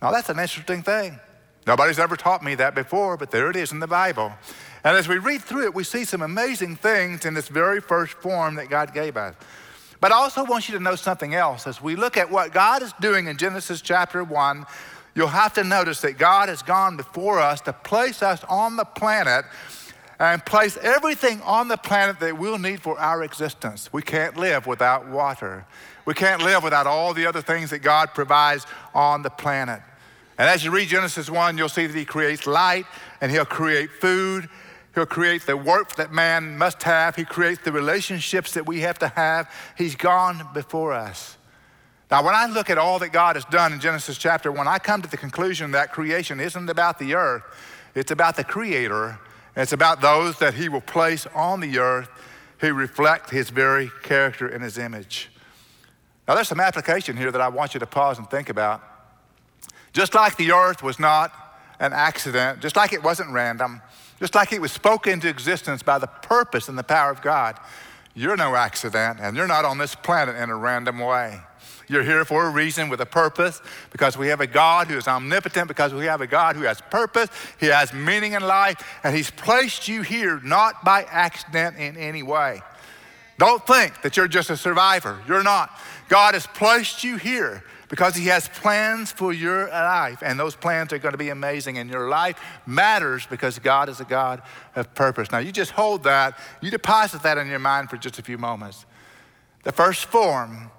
Now 0.00 0.10
that's 0.10 0.30
an 0.30 0.38
interesting 0.38 0.82
thing. 0.82 1.20
Nobody's 1.66 1.98
ever 1.98 2.16
taught 2.16 2.42
me 2.42 2.54
that 2.54 2.74
before, 2.74 3.18
but 3.18 3.30
there 3.30 3.50
it 3.50 3.56
is 3.56 3.72
in 3.72 3.80
the 3.80 3.86
Bible. 3.86 4.32
And 4.88 4.96
as 4.96 5.06
we 5.06 5.18
read 5.18 5.42
through 5.42 5.64
it, 5.64 5.74
we 5.74 5.84
see 5.84 6.06
some 6.06 6.22
amazing 6.22 6.76
things 6.76 7.26
in 7.26 7.34
this 7.34 7.48
very 7.48 7.78
first 7.78 8.14
form 8.14 8.54
that 8.54 8.70
God 8.70 8.94
gave 8.94 9.18
us. 9.18 9.34
But 10.00 10.12
I 10.12 10.14
also 10.14 10.46
want 10.46 10.66
you 10.66 10.78
to 10.78 10.82
know 10.82 10.94
something 10.94 11.34
else. 11.34 11.66
As 11.66 11.82
we 11.82 11.94
look 11.94 12.16
at 12.16 12.30
what 12.30 12.54
God 12.54 12.80
is 12.80 12.94
doing 12.98 13.26
in 13.26 13.36
Genesis 13.36 13.82
chapter 13.82 14.24
1, 14.24 14.64
you'll 15.14 15.26
have 15.26 15.52
to 15.52 15.62
notice 15.62 16.00
that 16.00 16.16
God 16.16 16.48
has 16.48 16.62
gone 16.62 16.96
before 16.96 17.38
us 17.38 17.60
to 17.62 17.74
place 17.74 18.22
us 18.22 18.42
on 18.44 18.76
the 18.76 18.86
planet 18.86 19.44
and 20.18 20.42
place 20.46 20.78
everything 20.78 21.42
on 21.42 21.68
the 21.68 21.76
planet 21.76 22.18
that 22.20 22.38
we'll 22.38 22.58
need 22.58 22.80
for 22.80 22.98
our 22.98 23.22
existence. 23.22 23.92
We 23.92 24.00
can't 24.00 24.38
live 24.38 24.66
without 24.66 25.06
water. 25.06 25.66
We 26.06 26.14
can't 26.14 26.42
live 26.42 26.62
without 26.62 26.86
all 26.86 27.12
the 27.12 27.26
other 27.26 27.42
things 27.42 27.68
that 27.72 27.80
God 27.80 28.14
provides 28.14 28.66
on 28.94 29.20
the 29.20 29.28
planet. 29.28 29.82
And 30.38 30.48
as 30.48 30.64
you 30.64 30.70
read 30.70 30.88
Genesis 30.88 31.28
1, 31.28 31.58
you'll 31.58 31.68
see 31.68 31.86
that 31.86 31.94
He 31.94 32.06
creates 32.06 32.46
light 32.46 32.86
and 33.20 33.30
He'll 33.30 33.44
create 33.44 33.90
food 33.90 34.48
He'll 34.98 35.06
create 35.06 35.46
the 35.46 35.56
work 35.56 35.94
that 35.94 36.12
man 36.12 36.58
must 36.58 36.82
have. 36.82 37.14
He 37.14 37.24
creates 37.24 37.62
the 37.62 37.70
relationships 37.70 38.54
that 38.54 38.66
we 38.66 38.80
have 38.80 38.98
to 38.98 39.06
have. 39.06 39.48
He's 39.76 39.94
gone 39.94 40.48
before 40.52 40.92
us. 40.92 41.36
Now, 42.10 42.24
when 42.24 42.34
I 42.34 42.46
look 42.46 42.68
at 42.68 42.78
all 42.78 42.98
that 42.98 43.12
God 43.12 43.36
has 43.36 43.44
done 43.44 43.72
in 43.72 43.78
Genesis 43.78 44.18
chapter 44.18 44.50
1, 44.50 44.66
I 44.66 44.80
come 44.80 45.00
to 45.02 45.08
the 45.08 45.16
conclusion 45.16 45.70
that 45.70 45.92
creation 45.92 46.40
isn't 46.40 46.68
about 46.68 46.98
the 46.98 47.14
earth, 47.14 47.44
it's 47.94 48.10
about 48.10 48.34
the 48.34 48.42
Creator. 48.42 49.20
It's 49.54 49.72
about 49.72 50.00
those 50.00 50.40
that 50.40 50.54
He 50.54 50.68
will 50.68 50.80
place 50.80 51.28
on 51.32 51.60
the 51.60 51.78
earth 51.78 52.08
who 52.58 52.74
reflect 52.74 53.30
His 53.30 53.50
very 53.50 53.92
character 54.02 54.48
and 54.48 54.64
His 54.64 54.78
image. 54.78 55.30
Now, 56.26 56.34
there's 56.34 56.48
some 56.48 56.58
application 56.58 57.16
here 57.16 57.30
that 57.30 57.40
I 57.40 57.48
want 57.50 57.72
you 57.72 57.78
to 57.78 57.86
pause 57.86 58.18
and 58.18 58.28
think 58.28 58.48
about. 58.48 58.82
Just 59.92 60.16
like 60.16 60.36
the 60.36 60.50
earth 60.50 60.82
was 60.82 60.98
not 60.98 61.32
an 61.78 61.92
accident, 61.92 62.58
just 62.58 62.74
like 62.74 62.92
it 62.92 63.04
wasn't 63.04 63.30
random, 63.30 63.80
just 64.18 64.34
like 64.34 64.52
it 64.52 64.60
was 64.60 64.72
spoken 64.72 65.14
into 65.14 65.28
existence 65.28 65.82
by 65.82 65.98
the 65.98 66.06
purpose 66.06 66.68
and 66.68 66.78
the 66.78 66.82
power 66.82 67.10
of 67.10 67.22
God. 67.22 67.58
You're 68.14 68.36
no 68.36 68.56
accident, 68.56 69.18
and 69.20 69.36
you're 69.36 69.46
not 69.46 69.64
on 69.64 69.78
this 69.78 69.94
planet 69.94 70.36
in 70.36 70.50
a 70.50 70.56
random 70.56 70.98
way. 70.98 71.40
You're 71.88 72.02
here 72.02 72.24
for 72.24 72.46
a 72.46 72.50
reason 72.50 72.88
with 72.88 73.00
a 73.00 73.06
purpose 73.06 73.62
because 73.90 74.18
we 74.18 74.28
have 74.28 74.40
a 74.40 74.46
God 74.46 74.88
who 74.88 74.96
is 74.96 75.08
omnipotent, 75.08 75.68
because 75.68 75.94
we 75.94 76.04
have 76.04 76.20
a 76.20 76.26
God 76.26 76.56
who 76.56 76.62
has 76.62 76.80
purpose, 76.90 77.30
He 77.58 77.66
has 77.66 77.92
meaning 77.94 78.32
in 78.32 78.42
life, 78.42 78.76
and 79.02 79.16
He's 79.16 79.30
placed 79.30 79.88
you 79.88 80.02
here 80.02 80.40
not 80.44 80.84
by 80.84 81.04
accident 81.04 81.76
in 81.78 81.96
any 81.96 82.22
way. 82.22 82.60
Don't 83.38 83.64
think 83.66 84.02
that 84.02 84.16
you're 84.16 84.28
just 84.28 84.50
a 84.50 84.56
survivor. 84.56 85.22
You're 85.28 85.44
not. 85.44 85.70
God 86.08 86.34
has 86.34 86.46
placed 86.46 87.04
you 87.04 87.16
here 87.16 87.62
because 87.88 88.16
He 88.16 88.26
has 88.26 88.48
plans 88.48 89.12
for 89.12 89.32
your 89.32 89.68
life, 89.68 90.22
and 90.22 90.38
those 90.38 90.56
plans 90.56 90.92
are 90.92 90.98
going 90.98 91.12
to 91.12 91.18
be 91.18 91.30
amazing. 91.30 91.78
And 91.78 91.88
your 91.88 92.08
life 92.08 92.38
matters 92.66 93.26
because 93.26 93.58
God 93.58 93.88
is 93.88 94.00
a 94.00 94.04
God 94.04 94.42
of 94.74 94.92
purpose. 94.94 95.30
Now, 95.30 95.38
you 95.38 95.52
just 95.52 95.70
hold 95.70 96.02
that, 96.04 96.38
you 96.60 96.70
deposit 96.70 97.22
that 97.22 97.38
in 97.38 97.46
your 97.46 97.60
mind 97.60 97.90
for 97.90 97.96
just 97.96 98.18
a 98.18 98.22
few 98.22 98.38
moments. 98.38 98.84
The 99.62 99.72
first 99.72 100.06
form 100.06 100.70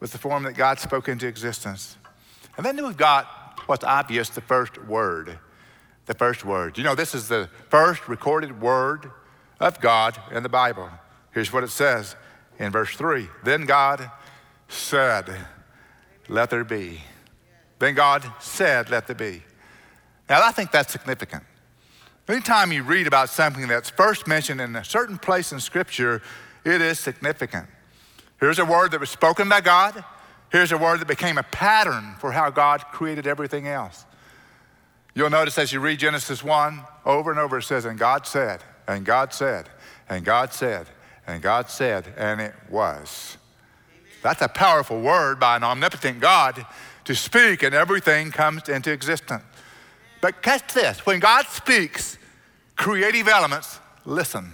was 0.00 0.10
the 0.10 0.18
form 0.18 0.42
that 0.44 0.54
God 0.54 0.78
spoke 0.78 1.08
into 1.08 1.26
existence. 1.26 1.96
And 2.56 2.66
then 2.66 2.84
we've 2.84 2.96
got 2.96 3.26
what's 3.66 3.84
obvious 3.84 4.28
the 4.28 4.40
first 4.40 4.78
word. 4.86 5.38
The 6.06 6.14
first 6.14 6.44
word. 6.44 6.78
You 6.78 6.84
know, 6.84 6.94
this 6.94 7.14
is 7.14 7.28
the 7.28 7.48
first 7.68 8.08
recorded 8.08 8.60
word 8.60 9.10
of 9.60 9.80
God 9.80 10.18
in 10.32 10.42
the 10.42 10.48
Bible. 10.48 10.90
Here's 11.38 11.52
what 11.52 11.62
it 11.62 11.70
says 11.70 12.16
in 12.58 12.72
verse 12.72 12.96
3 12.96 13.28
Then 13.44 13.64
God 13.64 14.10
said, 14.66 15.32
let 16.26 16.50
there 16.50 16.64
be. 16.64 17.00
Then 17.78 17.94
God 17.94 18.28
said, 18.40 18.90
let 18.90 19.06
there 19.06 19.14
be. 19.14 19.44
Now, 20.28 20.42
I 20.42 20.50
think 20.50 20.72
that's 20.72 20.90
significant. 20.90 21.44
Anytime 22.28 22.72
you 22.72 22.82
read 22.82 23.06
about 23.06 23.28
something 23.28 23.68
that's 23.68 23.88
first 23.88 24.26
mentioned 24.26 24.60
in 24.60 24.74
a 24.74 24.84
certain 24.84 25.16
place 25.16 25.52
in 25.52 25.60
Scripture, 25.60 26.22
it 26.64 26.80
is 26.80 26.98
significant. 26.98 27.68
Here's 28.40 28.58
a 28.58 28.64
word 28.64 28.90
that 28.90 28.98
was 28.98 29.10
spoken 29.10 29.48
by 29.48 29.60
God. 29.60 30.04
Here's 30.50 30.72
a 30.72 30.76
word 30.76 30.98
that 30.98 31.06
became 31.06 31.38
a 31.38 31.44
pattern 31.44 32.16
for 32.18 32.32
how 32.32 32.50
God 32.50 32.84
created 32.86 33.28
everything 33.28 33.68
else. 33.68 34.06
You'll 35.14 35.30
notice 35.30 35.56
as 35.56 35.72
you 35.72 35.78
read 35.78 36.00
Genesis 36.00 36.42
1, 36.42 36.80
over 37.06 37.30
and 37.30 37.38
over 37.38 37.58
it 37.58 37.62
says, 37.62 37.84
And 37.84 37.96
God 37.96 38.26
said, 38.26 38.64
and 38.88 39.06
God 39.06 39.32
said, 39.32 39.68
and 40.08 40.24
God 40.24 40.52
said, 40.52 40.88
and 41.28 41.42
God 41.42 41.68
said, 41.68 42.12
and 42.16 42.40
it 42.40 42.54
was. 42.70 43.36
That's 44.22 44.40
a 44.40 44.48
powerful 44.48 45.00
word 45.00 45.38
by 45.38 45.56
an 45.56 45.62
omnipotent 45.62 46.20
God 46.20 46.66
to 47.04 47.14
speak, 47.14 47.62
and 47.62 47.74
everything 47.74 48.30
comes 48.30 48.68
into 48.68 48.90
existence. 48.90 49.44
But 50.20 50.42
catch 50.42 50.74
this 50.74 51.06
when 51.06 51.20
God 51.20 51.46
speaks, 51.46 52.18
creative 52.76 53.28
elements 53.28 53.78
listen. 54.04 54.52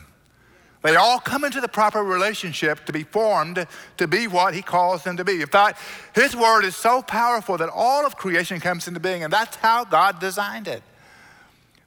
They 0.82 0.96
all 0.96 1.18
come 1.18 1.44
into 1.44 1.62
the 1.62 1.68
proper 1.68 2.02
relationship 2.02 2.84
to 2.86 2.92
be 2.92 3.04
formed 3.04 3.66
to 3.96 4.06
be 4.06 4.26
what 4.26 4.52
He 4.52 4.60
calls 4.60 5.04
them 5.04 5.16
to 5.16 5.24
be. 5.24 5.40
In 5.40 5.46
fact, 5.46 5.80
His 6.14 6.36
word 6.36 6.64
is 6.64 6.76
so 6.76 7.00
powerful 7.00 7.56
that 7.56 7.70
all 7.72 8.04
of 8.04 8.16
creation 8.16 8.60
comes 8.60 8.86
into 8.86 9.00
being, 9.00 9.22
and 9.22 9.32
that's 9.32 9.56
how 9.56 9.84
God 9.84 10.20
designed 10.20 10.68
it. 10.68 10.82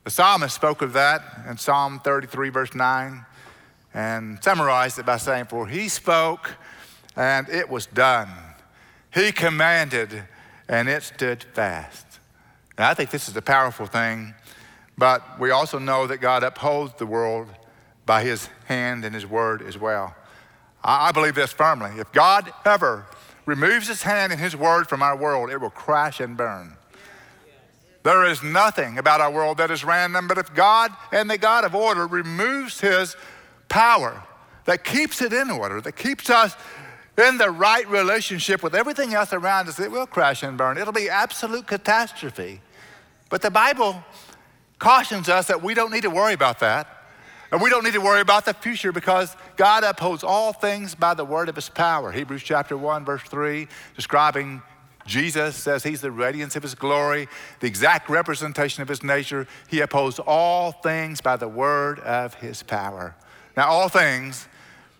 The 0.06 0.10
psalmist 0.10 0.56
spoke 0.56 0.82
of 0.82 0.94
that 0.94 1.22
in 1.48 1.58
Psalm 1.58 2.00
33, 2.00 2.50
verse 2.50 2.74
9, 2.74 3.25
and 3.98 4.38
summarized 4.44 5.00
it 5.00 5.08
by 5.08 5.18
saying, 5.18 5.46
For 5.46 5.66
He 5.66 5.89
spoke, 5.89 6.51
and 7.16 7.50
it 7.50 7.68
was 7.68 7.88
done. 7.88 8.30
He 9.12 9.32
commanded, 9.32 10.24
and 10.70 10.88
it 10.88 11.01
stood 11.01 11.44
fast. 11.44 12.06
And 12.77 12.86
I 12.86 12.94
think 12.94 13.10
this 13.10 13.27
is 13.27 13.36
a 13.36 13.42
powerful 13.42 13.88
thing, 13.88 14.36
but 15.00 15.39
we 15.39 15.50
also 15.50 15.80
know 15.80 16.06
that 16.06 16.20
God 16.20 16.44
upholds 16.44 16.94
the 17.00 17.08
world 17.08 17.48
by 18.06 18.22
his 18.22 18.50
hand 18.66 19.04
and 19.04 19.16
his 19.16 19.25
word 19.25 19.63
as 19.63 19.80
well. 19.80 20.16
I, 20.84 21.12
believe 21.12 21.34
this 21.34 21.51
firmly. 21.51 21.89
If 22.00 22.12
God 22.12 22.54
ever 22.66 23.08
removes 23.48 23.88
his 23.88 24.04
hand 24.04 24.32
and 24.32 24.39
his 24.39 24.56
word 24.56 24.88
from 24.88 25.01
our 25.01 25.18
world, 25.18 25.50
it 25.50 25.60
will 25.60 25.72
crash 25.72 26.20
and 26.20 26.38
burn. 26.38 26.77
There 28.04 28.25
is 28.25 28.44
nothing 28.44 29.00
about 29.00 29.22
our 29.22 29.32
world 29.32 29.58
that 29.58 29.72
is 29.72 29.84
random, 29.84 30.27
but 30.27 30.38
if 30.38 30.54
God 30.54 30.92
and 31.12 31.27
the 31.27 31.39
God 31.39 31.66
of 31.66 31.74
order 31.74 32.06
removes 32.06 32.80
his 32.80 33.18
power 33.69 34.24
that 34.65 34.83
keeps 34.83 35.21
it 35.21 35.33
in 35.33 35.50
order, 35.50 35.81
that 35.81 35.93
keeps 35.93 36.29
us 36.29 36.55
in 37.17 37.38
the 37.38 37.50
right 37.50 37.88
relationship 37.89 38.62
with 38.62 38.75
everything 38.75 39.13
else 39.13 39.33
around 39.33 39.67
us, 39.67 39.79
it 39.79 39.91
will 39.91 40.05
crash 40.05 40.43
and 40.43 40.57
burn. 40.57 40.77
It'll 40.77 40.93
be 40.93 41.09
absolute 41.09 41.65
catastrophe. 41.65 42.62
But 43.29 43.41
the 43.41 43.50
Bible 43.50 44.03
cautions 44.77 45.27
us 45.27 45.47
that 45.47 45.63
we 45.63 45.74
don't 45.74 45.91
need 45.91 46.03
to 46.03 46.09
worry 46.09 46.33
about 46.33 46.59
that. 46.59 46.93
And 47.51 47.62
we 47.62 47.69
don't 47.69 47.83
need 47.83 47.93
to 47.93 48.01
worry 48.01 48.19
about 48.19 48.45
the 48.45 48.53
future 48.53 48.91
because 48.91 49.36
God 49.55 49.83
upholds 49.83 50.24
all 50.24 50.51
things 50.51 50.95
by 50.95 51.13
the 51.13 51.24
word 51.24 51.47
of 51.47 51.55
his 51.55 51.69
power. 51.69 52.12
Hebrews 52.12 52.43
chapter 52.43 52.77
1, 52.77 53.05
verse 53.05 53.24
3, 53.24 53.67
describing 53.95 54.62
Jesus 55.05 55.55
says 55.55 55.81
he's 55.83 56.01
the 56.01 56.12
radiance 56.12 56.57
of 56.57 56.63
his 56.63 56.75
glory, 56.75 57.29
the 57.62 57.67
exact 57.67 58.09
representation 58.09 58.81
of 58.81 58.89
his 58.89 59.01
nature. 59.01 59.47
He 59.69 59.79
upholds 59.79 60.19
all 60.19 60.74
things 60.74 61.21
by 61.21 61.38
the 61.38 61.47
word 61.47 62.00
of 62.01 62.33
his 62.36 62.62
power. 62.63 63.15
Now, 63.58 63.70
all 63.70 63.90
things 63.90 64.48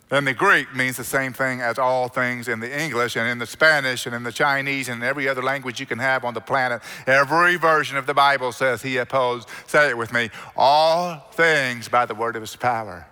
and 0.10 0.26
the 0.26 0.34
Greek 0.34 0.74
means 0.74 0.98
the 0.98 1.04
same 1.04 1.32
thing 1.32 1.62
as 1.62 1.78
all 1.78 2.08
things 2.08 2.48
in 2.48 2.60
the 2.60 2.82
English 2.82 3.16
and 3.16 3.30
in 3.30 3.40
the 3.40 3.46
Spanish 3.46 4.06
and 4.06 4.16
in 4.16 4.24
the 4.24 4.32
Chinese 4.32 4.90
and 4.90 5.04
every 5.04 5.28
other 5.28 5.44
language 5.44 5.80
you 5.80 5.86
can 5.86 6.00
have 6.00 6.26
on 6.26 6.34
the 6.34 6.42
planet. 6.42 6.82
Every 7.06 7.58
version 7.58 7.98
of 7.98 8.08
the 8.08 8.14
Bible 8.14 8.52
says 8.52 8.82
he 8.82 8.98
upholds, 8.98 9.46
say 9.68 9.90
it 9.90 9.98
with 9.98 10.12
me, 10.12 10.30
all 10.56 11.20
things 11.34 11.88
by 11.88 12.06
the 12.06 12.16
word 12.16 12.36
of 12.36 12.42
his 12.42 12.56
power. 12.56 13.06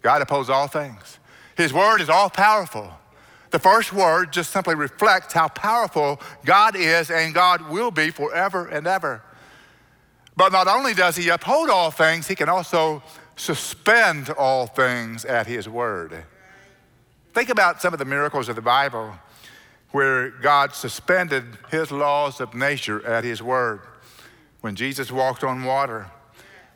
God 0.00 0.22
upholds 0.22 0.48
all 0.48 0.68
things. 0.68 1.18
His 1.56 1.72
word 1.72 2.00
is 2.00 2.08
all 2.08 2.30
powerful. 2.30 2.90
The 3.50 3.58
first 3.58 3.92
word 3.92 4.32
just 4.32 4.52
simply 4.52 4.74
reflects 4.74 5.34
how 5.34 5.48
powerful 5.48 6.18
God 6.44 6.76
is 6.76 7.10
and 7.10 7.34
God 7.34 7.68
will 7.68 7.90
be 7.90 8.10
forever 8.10 8.66
and 8.68 8.86
ever. 8.86 9.22
But 10.34 10.52
not 10.52 10.66
only 10.66 10.94
does 10.94 11.16
he 11.16 11.28
uphold 11.28 11.68
all 11.68 11.90
things, 11.90 12.26
he 12.26 12.34
can 12.34 12.48
also 12.48 13.02
suspend 13.36 14.30
all 14.30 14.66
things 14.66 15.24
at 15.24 15.46
his 15.46 15.68
word. 15.68 16.24
Think 17.32 17.48
about 17.48 17.80
some 17.80 17.92
of 17.92 17.98
the 17.98 18.04
miracles 18.04 18.48
of 18.48 18.56
the 18.56 18.62
Bible 18.62 19.14
where 19.90 20.30
God 20.30 20.74
suspended 20.74 21.44
his 21.70 21.90
laws 21.90 22.40
of 22.40 22.54
nature 22.54 23.04
at 23.06 23.24
his 23.24 23.42
word. 23.42 23.80
When 24.60 24.74
Jesus 24.74 25.10
walked 25.10 25.44
on 25.44 25.64
water, 25.64 26.10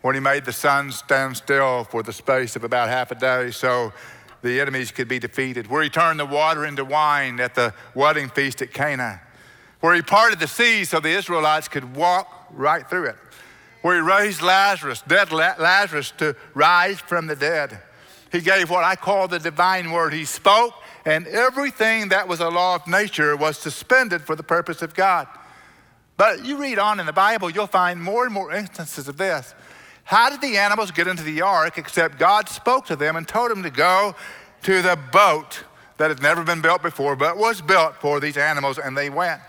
when 0.02 0.14
he 0.14 0.20
made 0.20 0.44
the 0.44 0.52
sun 0.52 0.92
stand 0.92 1.36
still 1.36 1.84
for 1.84 2.02
the 2.02 2.12
space 2.12 2.56
of 2.56 2.64
about 2.64 2.88
half 2.88 3.10
a 3.10 3.14
day 3.14 3.50
so 3.50 3.92
the 4.42 4.60
enemies 4.60 4.90
could 4.90 5.08
be 5.08 5.18
defeated, 5.18 5.66
where 5.66 5.82
he 5.82 5.88
turned 5.88 6.20
the 6.20 6.26
water 6.26 6.64
into 6.64 6.84
wine 6.84 7.40
at 7.40 7.54
the 7.54 7.72
wedding 7.94 8.28
feast 8.28 8.60
at 8.62 8.72
Cana, 8.72 9.20
where 9.80 9.94
he 9.94 10.02
parted 10.02 10.38
the 10.38 10.46
sea 10.46 10.84
so 10.84 11.00
the 11.00 11.08
Israelites 11.08 11.68
could 11.68 11.96
walk 11.96 12.46
right 12.50 12.88
through 12.88 13.06
it 13.06 13.16
where 13.86 13.94
he 13.94 14.00
raised 14.00 14.42
Lazarus, 14.42 15.00
dead 15.06 15.30
Lazarus, 15.30 16.12
to 16.18 16.34
rise 16.54 16.98
from 16.98 17.28
the 17.28 17.36
dead. 17.36 17.78
He 18.32 18.40
gave 18.40 18.68
what 18.68 18.82
I 18.82 18.96
call 18.96 19.28
the 19.28 19.38
divine 19.38 19.92
word. 19.92 20.12
He 20.12 20.24
spoke, 20.24 20.74
and 21.04 21.24
everything 21.28 22.08
that 22.08 22.26
was 22.26 22.40
a 22.40 22.48
law 22.48 22.74
of 22.74 22.88
nature 22.88 23.36
was 23.36 23.56
suspended 23.56 24.22
for 24.22 24.34
the 24.34 24.42
purpose 24.42 24.82
of 24.82 24.92
God. 24.92 25.28
But 26.16 26.44
you 26.44 26.56
read 26.56 26.80
on 26.80 26.98
in 26.98 27.06
the 27.06 27.12
Bible, 27.12 27.48
you'll 27.48 27.68
find 27.68 28.02
more 28.02 28.24
and 28.24 28.34
more 28.34 28.52
instances 28.52 29.06
of 29.06 29.18
this. 29.18 29.54
How 30.02 30.30
did 30.30 30.40
the 30.40 30.56
animals 30.56 30.90
get 30.90 31.06
into 31.06 31.22
the 31.22 31.42
ark 31.42 31.78
except 31.78 32.18
God 32.18 32.48
spoke 32.48 32.86
to 32.86 32.96
them 32.96 33.14
and 33.14 33.28
told 33.28 33.52
them 33.52 33.62
to 33.62 33.70
go 33.70 34.16
to 34.64 34.82
the 34.82 34.98
boat 35.12 35.62
that 35.98 36.08
had 36.10 36.20
never 36.20 36.42
been 36.42 36.60
built 36.60 36.82
before, 36.82 37.14
but 37.14 37.36
was 37.36 37.60
built 37.60 37.94
for 38.00 38.18
these 38.18 38.36
animals, 38.36 38.78
and 38.78 38.98
they 38.98 39.10
went? 39.10 39.40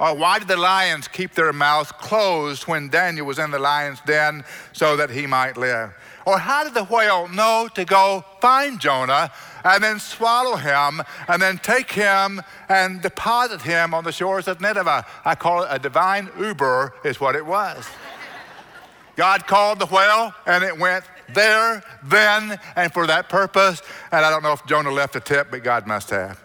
Or 0.00 0.14
why 0.14 0.38
did 0.38 0.48
the 0.48 0.56
lions 0.56 1.08
keep 1.08 1.32
their 1.34 1.52
mouths 1.52 1.92
closed 1.92 2.64
when 2.64 2.88
Daniel 2.88 3.26
was 3.26 3.38
in 3.38 3.50
the 3.50 3.58
lion's 3.58 4.00
den 4.00 4.44
so 4.72 4.96
that 4.96 5.10
he 5.10 5.26
might 5.26 5.56
live? 5.56 5.94
Or 6.26 6.38
how 6.38 6.64
did 6.64 6.74
the 6.74 6.84
whale 6.84 7.28
know 7.28 7.68
to 7.74 7.84
go 7.84 8.24
find 8.40 8.80
Jonah 8.80 9.30
and 9.62 9.84
then 9.84 10.00
swallow 10.00 10.56
him 10.56 11.02
and 11.28 11.40
then 11.40 11.58
take 11.58 11.92
him 11.92 12.40
and 12.68 13.02
deposit 13.02 13.62
him 13.62 13.92
on 13.94 14.04
the 14.04 14.12
shores 14.12 14.48
of 14.48 14.60
Nineveh? 14.60 15.04
I 15.24 15.34
call 15.34 15.64
it 15.64 15.68
a 15.70 15.78
divine 15.78 16.30
Uber, 16.38 16.94
is 17.04 17.20
what 17.20 17.36
it 17.36 17.44
was. 17.44 17.86
God 19.16 19.46
called 19.46 19.78
the 19.78 19.86
whale 19.86 20.34
and 20.46 20.64
it 20.64 20.76
went 20.78 21.04
there, 21.32 21.82
then, 22.02 22.58
and 22.74 22.92
for 22.92 23.06
that 23.06 23.28
purpose. 23.28 23.82
And 24.10 24.24
I 24.24 24.30
don't 24.30 24.42
know 24.42 24.52
if 24.52 24.64
Jonah 24.66 24.90
left 24.90 25.16
a 25.16 25.20
tip, 25.20 25.50
but 25.50 25.62
God 25.62 25.86
must 25.86 26.10
have. 26.10 26.42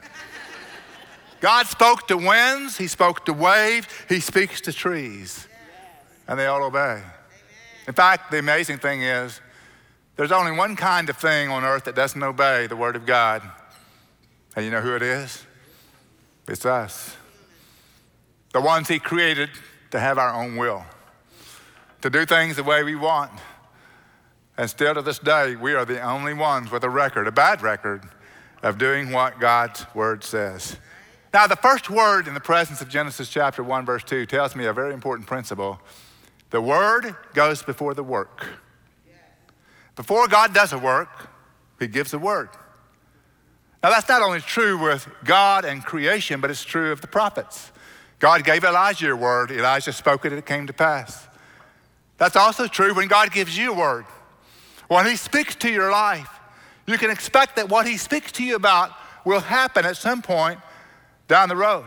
God 1.40 1.68
spoke 1.68 2.08
to 2.08 2.18
winds, 2.18 2.78
He 2.78 2.88
spoke 2.88 3.26
to 3.26 3.34
waves, 3.34 3.88
He 4.08 4.20
speaks 4.20 4.62
to 4.62 4.74
trees, 4.74 5.48
and 6.28 6.40
they 6.40 6.46
all 6.46 6.64
obey. 6.64 7.02
In 7.88 7.94
fact, 7.94 8.32
the 8.32 8.40
amazing 8.40 8.78
thing 8.78 9.02
is, 9.02 9.42
there's 10.16 10.32
only 10.32 10.52
one 10.52 10.76
kind 10.76 11.10
of 11.10 11.18
thing 11.18 11.50
on 11.50 11.64
earth 11.64 11.86
that 11.86 11.96
doesn't 11.96 12.22
obey 12.22 12.68
the 12.68 12.76
Word 12.76 12.96
of 12.96 13.06
God. 13.06 13.42
And 14.56 14.66
you 14.66 14.72
know 14.72 14.82
who 14.82 14.96
it 14.96 15.02
is? 15.02 15.46
It's 16.48 16.66
us. 16.66 17.16
The 18.52 18.60
ones 18.60 18.90
He 18.90 19.00
created 19.00 19.50
to 19.92 20.00
have 20.00 20.18
our 20.18 20.34
own 20.34 20.58
will, 20.58 20.86
to 22.02 22.10
do 22.10 22.26
things 22.26 22.58
the 22.58 22.64
way 22.64 22.84
we 22.84 22.96
want. 22.96 23.32
And 24.58 24.70
still 24.70 24.94
to 24.94 25.02
this 25.02 25.20
day, 25.20 25.56
we 25.56 25.74
are 25.74 25.86
the 25.86 26.02
only 26.02 26.34
ones 26.34 26.70
with 26.70 26.84
a 26.84 26.90
record, 26.90 27.28
a 27.28 27.32
bad 27.32 27.62
record, 27.62 28.04
of 28.62 28.78
doing 28.78 29.12
what 29.12 29.40
God's 29.40 29.86
Word 29.96 30.24
says. 30.24 30.76
Now, 31.32 31.46
the 31.46 31.56
first 31.56 31.90
word 31.92 32.28
in 32.28 32.34
the 32.34 32.40
presence 32.40 32.82
of 32.82 32.90
Genesis 32.90 33.30
chapter 33.30 33.64
1, 33.64 33.86
verse 33.86 34.04
2 34.04 34.26
tells 34.26 34.56
me 34.56 34.66
a 34.66 34.74
very 34.74 34.94
important 34.94 35.28
principle. 35.28 35.80
The 36.50 36.60
word 36.60 37.16
goes 37.36 37.62
before 37.62 37.94
the 37.94 38.04
work. 38.04 38.48
Before 39.96 40.28
God 40.28 40.54
does 40.54 40.74
a 40.74 40.80
work, 40.80 41.30
he 41.78 41.88
gives 41.88 42.14
a 42.14 42.20
word. 42.20 42.50
Now, 43.84 43.92
that's 43.92 44.10
not 44.10 44.24
only 44.24 44.40
true 44.40 44.82
with 44.82 45.08
God 45.24 45.66
and 45.66 45.86
creation, 45.86 46.42
but 46.42 46.50
it's 46.50 46.64
true 46.64 46.92
of 46.92 47.02
the 47.02 47.08
prophets. 47.08 47.72
God 48.18 48.44
gave 48.44 48.64
Elijah 48.64 49.12
a 49.12 49.16
word, 49.16 49.52
Elijah 49.52 49.94
spoke 49.94 50.26
it, 50.26 50.32
and 50.32 50.40
it 50.40 50.46
came 50.46 50.66
to 50.68 50.74
pass. 50.74 51.28
That's 52.18 52.36
also 52.36 52.68
true 52.68 52.94
when 52.94 53.08
God 53.08 53.32
gives 53.32 53.58
you 53.58 53.72
a 53.72 53.78
word. 53.78 54.06
When 54.88 55.06
he 55.06 55.16
speaks 55.16 55.56
to 55.58 55.70
your 55.70 55.92
life, 55.92 56.30
you 56.88 56.98
can 56.98 57.12
expect 57.12 57.56
that 57.58 57.70
what 57.70 57.88
he 57.88 57.98
speaks 57.98 58.32
to 58.34 58.44
you 58.44 58.56
about 58.56 58.92
will 59.24 59.40
happen 59.40 59.86
at 59.86 59.96
some 59.96 60.22
point 60.24 60.60
down 61.30 61.48
the 61.48 61.56
road. 61.56 61.86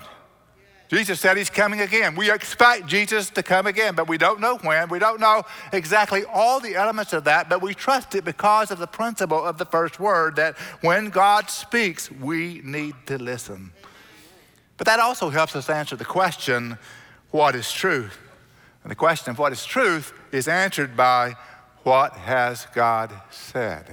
Jesus 0.88 1.20
said 1.20 1.38
he's 1.38 1.48
coming 1.48 1.80
again. 1.80 2.14
We 2.14 2.30
expect 2.30 2.86
Jesus 2.86 3.30
to 3.30 3.42
come 3.42 3.66
again, 3.66 3.94
but 3.94 4.08
we 4.08 4.18
don't 4.18 4.40
know 4.40 4.58
when. 4.58 4.90
We 4.90 4.98
don't 4.98 5.20
know 5.20 5.42
exactly 5.72 6.24
all 6.26 6.60
the 6.60 6.76
elements 6.76 7.14
of 7.14 7.24
that, 7.24 7.48
but 7.48 7.62
we 7.62 7.72
trust 7.72 8.14
it 8.14 8.26
because 8.26 8.70
of 8.70 8.78
the 8.78 8.86
principle 8.86 9.42
of 9.42 9.56
the 9.56 9.64
first 9.64 9.98
word 9.98 10.36
that 10.36 10.56
when 10.82 11.08
God 11.08 11.48
speaks, 11.48 12.10
we 12.10 12.60
need 12.62 12.94
to 13.06 13.16
listen. 13.16 13.72
But 14.76 14.86
that 14.86 15.00
also 15.00 15.30
helps 15.30 15.56
us 15.56 15.70
answer 15.70 15.96
the 15.96 16.04
question 16.04 16.78
what 17.30 17.54
is 17.54 17.72
truth? 17.72 18.18
And 18.82 18.90
the 18.90 18.96
question 18.96 19.30
of 19.30 19.38
what 19.38 19.52
is 19.52 19.64
truth 19.64 20.12
is 20.30 20.46
answered 20.46 20.94
by 20.94 21.36
what 21.84 22.12
has 22.12 22.66
God 22.74 23.12
said? 23.30 23.86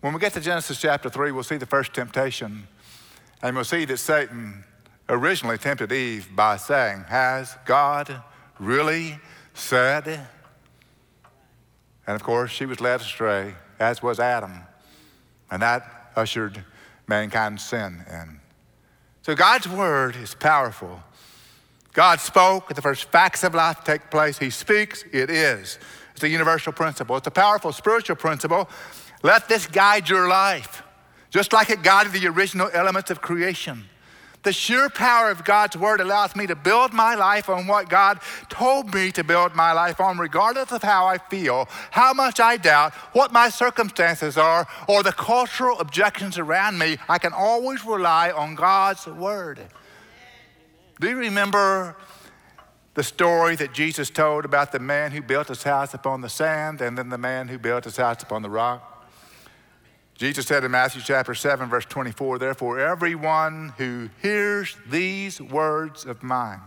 When 0.00 0.12
we 0.12 0.18
get 0.18 0.32
to 0.32 0.40
Genesis 0.40 0.80
chapter 0.80 1.08
3, 1.08 1.30
we'll 1.30 1.44
see 1.44 1.58
the 1.58 1.66
first 1.66 1.94
temptation 1.94 2.66
And 3.42 3.54
we'll 3.54 3.64
see 3.64 3.84
that 3.84 3.98
Satan 3.98 4.64
originally 5.08 5.58
tempted 5.58 5.92
Eve 5.92 6.28
by 6.34 6.56
saying, 6.56 7.04
Has 7.08 7.56
God 7.64 8.22
really 8.58 9.18
said? 9.54 10.06
And 12.06 12.14
of 12.14 12.22
course, 12.22 12.50
she 12.50 12.66
was 12.66 12.80
led 12.80 13.00
astray, 13.00 13.54
as 13.78 14.02
was 14.02 14.18
Adam. 14.18 14.52
And 15.50 15.62
that 15.62 16.10
ushered 16.16 16.64
mankind's 17.06 17.64
sin 17.64 18.04
in. 18.10 18.40
So 19.22 19.34
God's 19.34 19.68
word 19.68 20.16
is 20.16 20.34
powerful. 20.34 21.02
God 21.92 22.20
spoke, 22.20 22.74
the 22.74 22.82
first 22.82 23.04
facts 23.10 23.44
of 23.44 23.54
life 23.54 23.84
take 23.84 24.10
place. 24.10 24.38
He 24.38 24.50
speaks, 24.50 25.04
it 25.12 25.30
is. 25.30 25.78
It's 26.14 26.22
a 26.22 26.28
universal 26.28 26.72
principle. 26.72 27.16
It's 27.16 27.26
a 27.26 27.30
powerful 27.30 27.72
spiritual 27.72 28.16
principle. 28.16 28.68
Let 29.22 29.48
this 29.48 29.66
guide 29.66 30.08
your 30.08 30.28
life, 30.28 30.82
just 31.30 31.52
like 31.52 31.70
it 31.70 31.82
guided 31.82 32.12
the 32.12 32.26
original 32.26 32.70
elements 32.72 33.10
of 33.10 33.20
creation. 33.20 33.84
The 34.44 34.52
sheer 34.52 34.88
power 34.88 35.30
of 35.30 35.44
God's 35.44 35.76
word 35.76 36.00
allows 36.00 36.36
me 36.36 36.46
to 36.46 36.54
build 36.54 36.92
my 36.92 37.14
life 37.16 37.48
on 37.50 37.66
what 37.66 37.88
God 37.88 38.20
told 38.48 38.94
me 38.94 39.10
to 39.12 39.24
build 39.24 39.54
my 39.54 39.72
life 39.72 40.00
on, 40.00 40.16
regardless 40.16 40.70
of 40.70 40.82
how 40.82 41.06
I 41.06 41.18
feel, 41.18 41.68
how 41.90 42.12
much 42.12 42.38
I 42.38 42.56
doubt, 42.56 42.94
what 43.12 43.32
my 43.32 43.48
circumstances 43.48 44.38
are, 44.38 44.66
or 44.88 45.02
the 45.02 45.12
cultural 45.12 45.78
objections 45.80 46.38
around 46.38 46.78
me. 46.78 46.98
I 47.08 47.18
can 47.18 47.32
always 47.32 47.84
rely 47.84 48.30
on 48.30 48.54
God's 48.54 49.06
word. 49.06 49.60
Do 51.00 51.08
you 51.08 51.16
remember 51.16 51.96
the 52.94 53.02
story 53.02 53.54
that 53.56 53.72
Jesus 53.74 54.08
told 54.08 54.44
about 54.44 54.72
the 54.72 54.78
man 54.78 55.12
who 55.12 55.20
built 55.20 55.48
his 55.48 55.64
house 55.64 55.94
upon 55.94 56.20
the 56.20 56.28
sand 56.28 56.80
and 56.80 56.96
then 56.96 57.08
the 57.08 57.18
man 57.18 57.48
who 57.48 57.58
built 57.58 57.84
his 57.84 57.96
house 57.96 58.22
upon 58.22 58.42
the 58.42 58.50
rock? 58.50 58.97
Jesus 60.18 60.48
said 60.48 60.64
in 60.64 60.72
Matthew 60.72 61.00
chapter 61.00 61.32
7, 61.32 61.68
verse 61.68 61.84
24, 61.84 62.40
Therefore, 62.40 62.80
everyone 62.80 63.72
who 63.78 64.10
hears 64.20 64.76
these 64.90 65.40
words 65.40 66.04
of 66.04 66.24
mine 66.24 66.60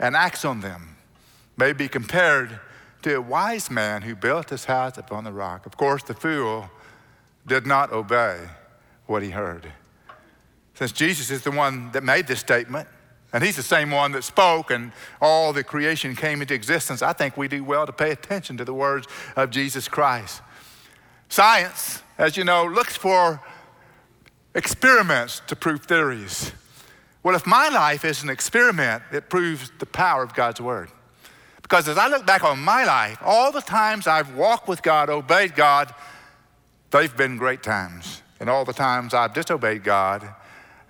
and 0.00 0.16
acts 0.16 0.44
on 0.44 0.60
them 0.60 0.96
may 1.56 1.72
be 1.72 1.86
compared 1.86 2.58
to 3.02 3.14
a 3.14 3.20
wise 3.20 3.70
man 3.70 4.02
who 4.02 4.16
built 4.16 4.50
his 4.50 4.64
house 4.64 4.98
upon 4.98 5.22
the 5.22 5.30
rock. 5.30 5.64
Of 5.64 5.76
course, 5.76 6.02
the 6.02 6.12
fool 6.12 6.68
did 7.46 7.68
not 7.68 7.92
obey 7.92 8.40
what 9.06 9.22
he 9.22 9.30
heard. 9.30 9.70
Since 10.74 10.90
Jesus 10.90 11.30
is 11.30 11.42
the 11.42 11.52
one 11.52 11.92
that 11.92 12.02
made 12.02 12.26
this 12.26 12.40
statement, 12.40 12.88
and 13.32 13.44
he's 13.44 13.56
the 13.56 13.62
same 13.62 13.92
one 13.92 14.10
that 14.10 14.24
spoke, 14.24 14.72
and 14.72 14.90
all 15.20 15.52
the 15.52 15.62
creation 15.62 16.16
came 16.16 16.42
into 16.42 16.54
existence, 16.54 17.00
I 17.00 17.12
think 17.12 17.36
we 17.36 17.46
do 17.46 17.62
well 17.62 17.86
to 17.86 17.92
pay 17.92 18.10
attention 18.10 18.56
to 18.56 18.64
the 18.64 18.74
words 18.74 19.06
of 19.36 19.50
Jesus 19.50 19.86
Christ. 19.86 20.42
Science 21.30 22.02
as 22.20 22.36
you 22.36 22.44
know, 22.44 22.66
looks 22.66 22.98
for 22.98 23.40
experiments 24.54 25.40
to 25.46 25.56
prove 25.56 25.84
theories. 25.84 26.52
Well, 27.22 27.34
if 27.34 27.46
my 27.46 27.70
life 27.70 28.04
is 28.04 28.22
an 28.22 28.28
experiment, 28.28 29.02
it 29.10 29.30
proves 29.30 29.72
the 29.78 29.86
power 29.86 30.22
of 30.22 30.34
God's 30.34 30.60
word. 30.60 30.90
Because 31.62 31.88
as 31.88 31.96
I 31.96 32.08
look 32.08 32.26
back 32.26 32.44
on 32.44 32.58
my 32.58 32.84
life, 32.84 33.18
all 33.24 33.52
the 33.52 33.62
times 33.62 34.06
I've 34.06 34.36
walked 34.36 34.68
with 34.68 34.82
God, 34.82 35.08
obeyed 35.08 35.54
God, 35.54 35.94
they've 36.90 37.16
been 37.16 37.38
great 37.38 37.62
times. 37.62 38.20
And 38.38 38.50
all 38.50 38.66
the 38.66 38.74
times 38.74 39.14
I've 39.14 39.32
disobeyed 39.32 39.82
God 39.82 40.28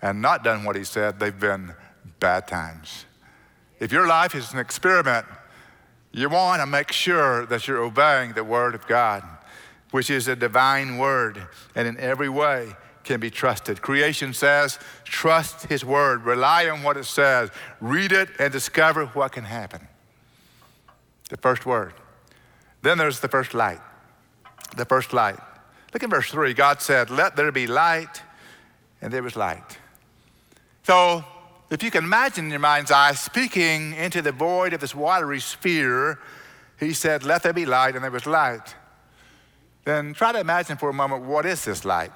and 0.02 0.20
not 0.20 0.42
done 0.42 0.64
what 0.64 0.74
He 0.74 0.82
said, 0.82 1.20
they've 1.20 1.38
been 1.38 1.74
bad 2.18 2.48
times. 2.48 3.04
If 3.78 3.92
your 3.92 4.08
life 4.08 4.34
is 4.34 4.52
an 4.52 4.58
experiment, 4.58 5.26
you 6.10 6.28
want 6.28 6.60
to 6.60 6.66
make 6.66 6.90
sure 6.90 7.46
that 7.46 7.68
you're 7.68 7.82
obeying 7.82 8.32
the 8.32 8.42
Word 8.42 8.74
of 8.74 8.88
God 8.88 9.22
which 9.90 10.10
is 10.10 10.28
a 10.28 10.36
divine 10.36 10.98
word 10.98 11.46
and 11.74 11.88
in 11.88 11.96
every 11.98 12.28
way 12.28 12.74
can 13.04 13.20
be 13.20 13.30
trusted. 13.30 13.82
Creation 13.82 14.32
says, 14.32 14.78
trust 15.04 15.66
his 15.66 15.84
word, 15.84 16.24
rely 16.24 16.68
on 16.68 16.82
what 16.82 16.96
it 16.96 17.04
says, 17.04 17.50
read 17.80 18.12
it, 18.12 18.28
and 18.38 18.52
discover 18.52 19.06
what 19.06 19.32
can 19.32 19.44
happen. 19.44 19.86
The 21.28 21.36
first 21.36 21.64
word. 21.66 21.94
Then 22.82 22.98
there's 22.98 23.20
the 23.20 23.28
first 23.28 23.54
light. 23.54 23.80
The 24.76 24.84
first 24.84 25.12
light. 25.12 25.38
Look 25.92 26.02
at 26.02 26.10
verse 26.10 26.30
3. 26.30 26.54
God 26.54 26.80
said, 26.80 27.10
Let 27.10 27.36
there 27.36 27.50
be 27.52 27.66
light, 27.66 28.22
and 29.00 29.12
there 29.12 29.22
was 29.22 29.36
light. 29.36 29.78
So, 30.84 31.24
if 31.70 31.82
you 31.82 31.90
can 31.90 32.04
imagine 32.04 32.46
in 32.46 32.50
your 32.50 32.60
mind's 32.60 32.90
eye, 32.90 33.12
speaking 33.12 33.94
into 33.94 34.22
the 34.22 34.32
void 34.32 34.72
of 34.72 34.80
this 34.80 34.94
watery 34.94 35.40
sphere, 35.40 36.18
he 36.78 36.92
said, 36.92 37.22
Let 37.24 37.42
there 37.42 37.52
be 37.52 37.66
light, 37.66 37.94
and 37.94 38.04
there 38.04 38.10
was 38.10 38.26
light 38.26 38.74
then 39.84 40.14
try 40.14 40.32
to 40.32 40.40
imagine 40.40 40.76
for 40.76 40.88
a 40.88 40.92
moment 40.92 41.24
what 41.24 41.46
is 41.46 41.64
this 41.64 41.84
light? 41.84 42.12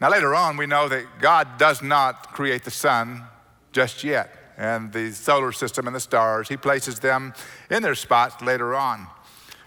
Now, 0.00 0.10
later 0.10 0.34
on, 0.34 0.56
we 0.56 0.66
know 0.66 0.88
that 0.88 1.04
God 1.20 1.58
does 1.58 1.80
not 1.80 2.32
create 2.32 2.64
the 2.64 2.70
sun 2.70 3.22
just 3.70 4.02
yet, 4.02 4.54
and 4.58 4.92
the 4.92 5.12
solar 5.12 5.52
system 5.52 5.86
and 5.86 5.94
the 5.94 6.00
stars. 6.00 6.48
He 6.48 6.56
places 6.56 6.98
them 6.98 7.34
in 7.70 7.82
their 7.82 7.94
spots 7.94 8.42
later 8.42 8.74
on. 8.74 9.06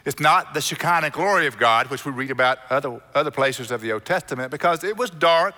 It's 0.03 0.19
not 0.19 0.53
the 0.53 0.61
Shekinah 0.61 1.09
glory 1.11 1.47
of 1.47 1.57
God, 1.57 1.89
which 1.89 2.05
we 2.05 2.11
read 2.11 2.31
about 2.31 2.59
other, 2.69 3.01
other 3.15 3.31
places 3.31 3.71
of 3.71 3.81
the 3.81 3.93
Old 3.93 4.05
Testament, 4.05 4.51
because 4.51 4.83
it 4.83 4.97
was 4.97 5.09
dark 5.09 5.55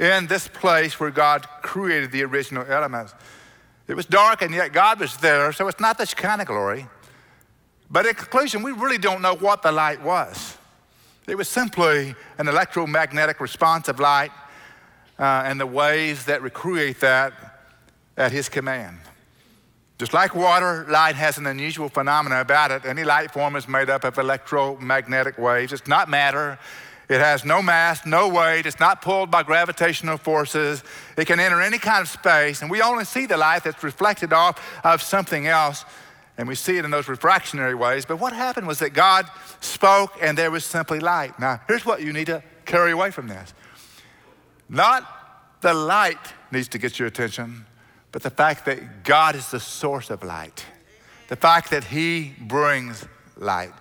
in 0.00 0.26
this 0.26 0.48
place 0.48 0.98
where 0.98 1.10
God 1.10 1.46
created 1.62 2.10
the 2.10 2.24
original 2.24 2.64
elements. 2.66 3.14
It 3.86 3.94
was 3.94 4.06
dark, 4.06 4.42
and 4.42 4.54
yet 4.54 4.72
God 4.72 4.98
was 4.98 5.16
there, 5.18 5.52
so 5.52 5.68
it's 5.68 5.80
not 5.80 5.98
the 5.98 6.06
Shekinah 6.06 6.46
glory. 6.46 6.88
But 7.90 8.06
in 8.06 8.14
conclusion, 8.14 8.62
we 8.62 8.72
really 8.72 8.98
don't 8.98 9.22
know 9.22 9.36
what 9.36 9.62
the 9.62 9.70
light 9.70 10.02
was. 10.02 10.56
It 11.26 11.36
was 11.36 11.48
simply 11.48 12.14
an 12.36 12.48
electromagnetic 12.48 13.40
response 13.40 13.88
of 13.88 13.98
light 13.98 14.30
uh, 15.18 15.42
and 15.46 15.58
the 15.58 15.66
waves 15.66 16.26
that 16.26 16.42
recreate 16.42 17.00
that 17.00 17.32
at 18.16 18.30
his 18.30 18.48
command. 18.50 18.98
Just 19.98 20.12
like 20.12 20.34
water, 20.34 20.84
light 20.88 21.14
has 21.14 21.38
an 21.38 21.46
unusual 21.46 21.88
phenomenon 21.88 22.40
about 22.40 22.70
it. 22.70 22.84
Any 22.84 23.04
light 23.04 23.30
form 23.30 23.56
is 23.56 23.66
made 23.66 23.88
up 23.88 24.04
of 24.04 24.18
electromagnetic 24.18 25.38
waves. 25.38 25.72
It's 25.72 25.86
not 25.86 26.10
matter. 26.10 26.58
It 27.08 27.20
has 27.20 27.44
no 27.44 27.62
mass, 27.62 28.04
no 28.04 28.28
weight. 28.28 28.66
It's 28.66 28.80
not 28.80 29.00
pulled 29.00 29.30
by 29.30 29.44
gravitational 29.44 30.18
forces. 30.18 30.82
It 31.16 31.26
can 31.26 31.38
enter 31.38 31.60
any 31.60 31.78
kind 31.78 32.02
of 32.02 32.08
space, 32.08 32.60
and 32.60 32.70
we 32.70 32.82
only 32.82 33.04
see 33.04 33.26
the 33.26 33.36
light 33.36 33.64
that's 33.64 33.82
reflected 33.82 34.32
off 34.32 34.60
of 34.84 35.00
something 35.00 35.46
else 35.46 35.84
and 36.36 36.48
we 36.48 36.54
see 36.54 36.78
it 36.78 36.84
in 36.84 36.90
those 36.90 37.06
refractionary 37.06 37.78
ways. 37.78 38.04
But 38.04 38.18
what 38.18 38.32
happened 38.32 38.66
was 38.66 38.80
that 38.80 38.90
God 38.90 39.28
spoke 39.60 40.16
and 40.20 40.36
there 40.36 40.50
was 40.50 40.64
simply 40.64 41.00
light. 41.00 41.38
Now, 41.38 41.60
here's 41.68 41.86
what 41.86 42.02
you 42.02 42.12
need 42.12 42.26
to 42.26 42.42
carry 42.64 42.92
away 42.92 43.10
from 43.10 43.28
this 43.28 43.54
not 44.68 45.06
the 45.60 45.74
light 45.74 46.18
needs 46.50 46.68
to 46.68 46.78
get 46.78 46.98
your 46.98 47.08
attention, 47.08 47.66
but 48.12 48.22
the 48.22 48.30
fact 48.30 48.64
that 48.66 49.04
God 49.04 49.34
is 49.34 49.50
the 49.50 49.60
source 49.60 50.10
of 50.10 50.22
light, 50.22 50.64
the 51.28 51.36
fact 51.36 51.70
that 51.70 51.84
He 51.84 52.34
brings 52.40 53.06
light. 53.36 53.72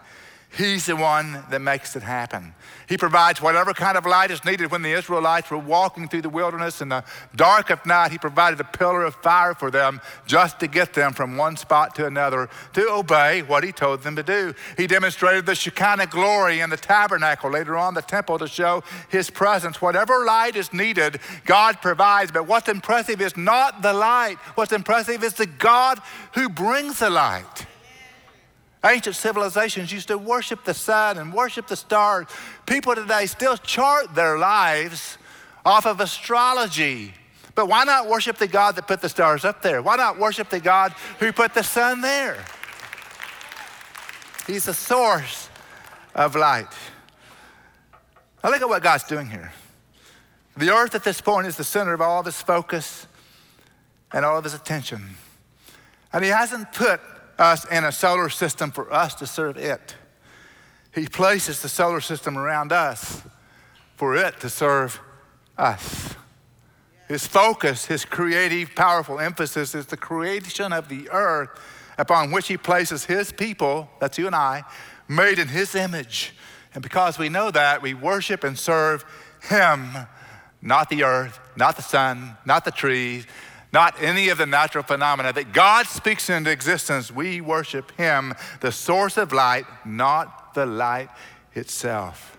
He's 0.55 0.85
the 0.85 0.95
one 0.95 1.43
that 1.49 1.61
makes 1.61 1.95
it 1.95 2.03
happen. 2.03 2.53
He 2.93 2.97
provides 2.97 3.41
whatever 3.41 3.73
kind 3.73 3.97
of 3.97 4.05
light 4.05 4.29
is 4.29 4.45
needed. 4.45 4.69
When 4.69 4.83
the 4.83 4.91
Israelites 4.91 5.49
were 5.49 5.57
walking 5.57 6.07
through 6.07 6.21
the 6.21 6.29
wilderness 6.29 6.79
in 6.79 6.89
the 6.89 7.03
dark 7.35 7.71
of 7.71 7.83
night, 7.87 8.11
He 8.11 8.19
provided 8.19 8.59
a 8.59 8.63
pillar 8.63 9.03
of 9.03 9.15
fire 9.15 9.55
for 9.55 9.71
them 9.71 9.99
just 10.27 10.59
to 10.59 10.67
get 10.67 10.93
them 10.93 11.11
from 11.11 11.35
one 11.35 11.57
spot 11.57 11.95
to 11.95 12.05
another 12.05 12.51
to 12.73 12.87
obey 12.91 13.41
what 13.41 13.63
He 13.63 13.71
told 13.71 14.03
them 14.03 14.15
to 14.15 14.21
do. 14.21 14.53
He 14.77 14.85
demonstrated 14.85 15.47
the 15.47 15.55
Shekinah 15.55 16.05
glory 16.05 16.59
in 16.59 16.69
the 16.69 16.77
tabernacle, 16.77 17.49
later 17.49 17.77
on 17.77 17.95
the 17.95 18.03
temple, 18.03 18.37
to 18.37 18.47
show 18.47 18.83
His 19.09 19.31
presence. 19.31 19.81
Whatever 19.81 20.23
light 20.23 20.55
is 20.55 20.71
needed, 20.71 21.19
God 21.47 21.81
provides. 21.81 22.31
But 22.31 22.45
what's 22.45 22.69
impressive 22.69 23.21
is 23.21 23.35
not 23.35 23.81
the 23.81 23.93
light, 23.93 24.37
what's 24.53 24.71
impressive 24.71 25.23
is 25.23 25.33
the 25.33 25.47
God 25.47 25.97
who 26.35 26.47
brings 26.47 26.99
the 26.99 27.09
light. 27.09 27.65
Ancient 28.85 29.15
civilizations 29.15 29.91
used 29.91 30.09
to 30.09 30.17
worship 30.17 30.65
the 30.65 30.73
sun 30.73 31.17
and 31.17 31.33
worship 31.33 31.67
the 31.67 31.75
stars. 31.75 32.27
People 32.65 32.95
today 32.95 33.25
still 33.27 33.55
chart 33.55 34.13
their 34.13 34.37
lives 34.37 35.17
off 35.65 35.85
of 35.85 36.01
astrology. 36.01 37.13
But 37.55 37.67
why 37.67 37.85
not 37.85 38.09
worship 38.09 38.37
the 38.37 38.47
God 38.47 38.75
that 38.75 38.87
put 38.87 39.01
the 39.01 39.07
stars 39.07 39.45
up 39.45 39.61
there? 39.61 39.81
Why 39.81 39.95
not 39.95 40.19
worship 40.19 40.49
the 40.49 40.59
God 40.59 40.91
who 41.19 41.31
put 41.31 41.53
the 41.53 41.63
sun 41.63 42.01
there? 42.01 42.43
He's 44.47 44.65
the 44.65 44.73
source 44.73 45.49
of 46.13 46.35
light. 46.35 46.67
Now 48.43 48.49
look 48.49 48.61
at 48.61 48.67
what 48.67 48.83
God's 48.83 49.05
doing 49.05 49.27
here. 49.27 49.53
The 50.57 50.71
earth 50.71 50.93
at 50.93 51.03
this 51.03 51.21
point 51.21 51.47
is 51.47 51.55
the 51.55 51.63
center 51.63 51.93
of 51.93 52.01
all 52.01 52.19
of 52.19 52.25
his 52.25 52.41
focus 52.41 53.07
and 54.11 54.25
all 54.25 54.37
of 54.37 54.43
his 54.43 54.53
attention. 54.53 55.15
And 56.11 56.23
he 56.23 56.29
hasn't 56.29 56.73
put 56.73 56.99
us 57.43 57.65
in 57.65 57.83
a 57.83 57.91
solar 57.91 58.29
system 58.29 58.71
for 58.71 58.91
us 58.91 59.13
to 59.15 59.27
serve 59.27 59.57
it. 59.57 59.95
He 60.95 61.07
places 61.07 61.61
the 61.61 61.69
solar 61.69 62.01
system 62.01 62.37
around 62.37 62.71
us 62.71 63.21
for 63.95 64.15
it 64.15 64.39
to 64.39 64.49
serve 64.49 64.99
us. 65.57 66.15
His 67.07 67.27
focus, 67.27 67.85
his 67.85 68.05
creative, 68.05 68.73
powerful 68.75 69.19
emphasis 69.19 69.75
is 69.75 69.87
the 69.87 69.97
creation 69.97 70.71
of 70.71 70.87
the 70.87 71.09
earth 71.11 71.49
upon 71.97 72.31
which 72.31 72.47
he 72.47 72.57
places 72.57 73.05
his 73.05 73.31
people, 73.31 73.89
that's 73.99 74.17
you 74.17 74.25
and 74.25 74.35
I, 74.35 74.63
made 75.07 75.37
in 75.37 75.49
his 75.49 75.75
image. 75.75 76.33
And 76.73 76.81
because 76.81 77.19
we 77.19 77.29
know 77.29 77.51
that, 77.51 77.81
we 77.81 77.93
worship 77.93 78.43
and 78.43 78.57
serve 78.57 79.05
him, 79.47 79.89
not 80.61 80.89
the 80.89 81.03
earth, 81.03 81.39
not 81.55 81.75
the 81.75 81.83
sun, 81.83 82.37
not 82.45 82.65
the 82.65 82.71
trees, 82.71 83.27
not 83.73 84.01
any 84.01 84.29
of 84.29 84.37
the 84.37 84.45
natural 84.45 84.83
phenomena 84.83 85.33
that 85.33 85.51
God 85.51 85.87
speaks 85.87 86.29
into 86.29 86.51
existence. 86.51 87.11
We 87.11 87.41
worship 87.41 87.91
Him, 87.97 88.35
the 88.61 88.71
source 88.71 89.17
of 89.17 89.33
light, 89.33 89.65
not 89.83 90.53
the 90.53 90.67
light 90.67 91.09
itself. 91.55 92.37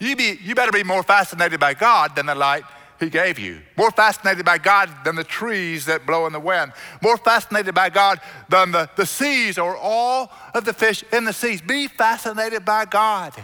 You, 0.00 0.16
be, 0.16 0.38
you 0.42 0.54
better 0.54 0.72
be 0.72 0.82
more 0.82 1.02
fascinated 1.02 1.60
by 1.60 1.74
God 1.74 2.16
than 2.16 2.26
the 2.26 2.34
light 2.34 2.64
He 2.98 3.10
gave 3.10 3.38
you, 3.38 3.60
more 3.76 3.90
fascinated 3.90 4.46
by 4.46 4.56
God 4.56 4.90
than 5.04 5.16
the 5.16 5.24
trees 5.24 5.84
that 5.84 6.06
blow 6.06 6.26
in 6.26 6.32
the 6.32 6.40
wind, 6.40 6.72
more 7.02 7.18
fascinated 7.18 7.74
by 7.74 7.90
God 7.90 8.18
than 8.48 8.72
the, 8.72 8.88
the 8.96 9.06
seas 9.06 9.58
or 9.58 9.76
all 9.76 10.32
of 10.54 10.64
the 10.64 10.72
fish 10.72 11.04
in 11.12 11.24
the 11.24 11.32
seas. 11.34 11.60
Be 11.60 11.88
fascinated 11.88 12.64
by 12.64 12.86
God. 12.86 13.34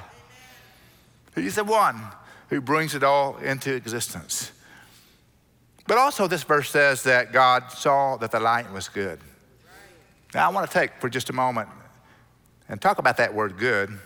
He's 1.34 1.56
the 1.56 1.64
one 1.64 2.00
who 2.48 2.62
brings 2.62 2.94
it 2.94 3.04
all 3.04 3.36
into 3.38 3.74
existence. 3.74 4.52
But 5.90 5.98
also, 5.98 6.28
this 6.28 6.44
verse 6.44 6.70
says 6.70 7.02
that 7.02 7.32
God 7.32 7.72
saw 7.72 8.16
that 8.18 8.30
the 8.30 8.38
light 8.38 8.72
was 8.72 8.88
good. 8.88 9.18
Now, 10.32 10.48
I 10.48 10.52
want 10.52 10.70
to 10.70 10.72
take 10.72 10.92
for 11.00 11.08
just 11.08 11.30
a 11.30 11.32
moment 11.32 11.68
and 12.68 12.80
talk 12.80 12.98
about 12.98 13.16
that 13.16 13.34
word 13.34 13.58
good. 13.58 13.98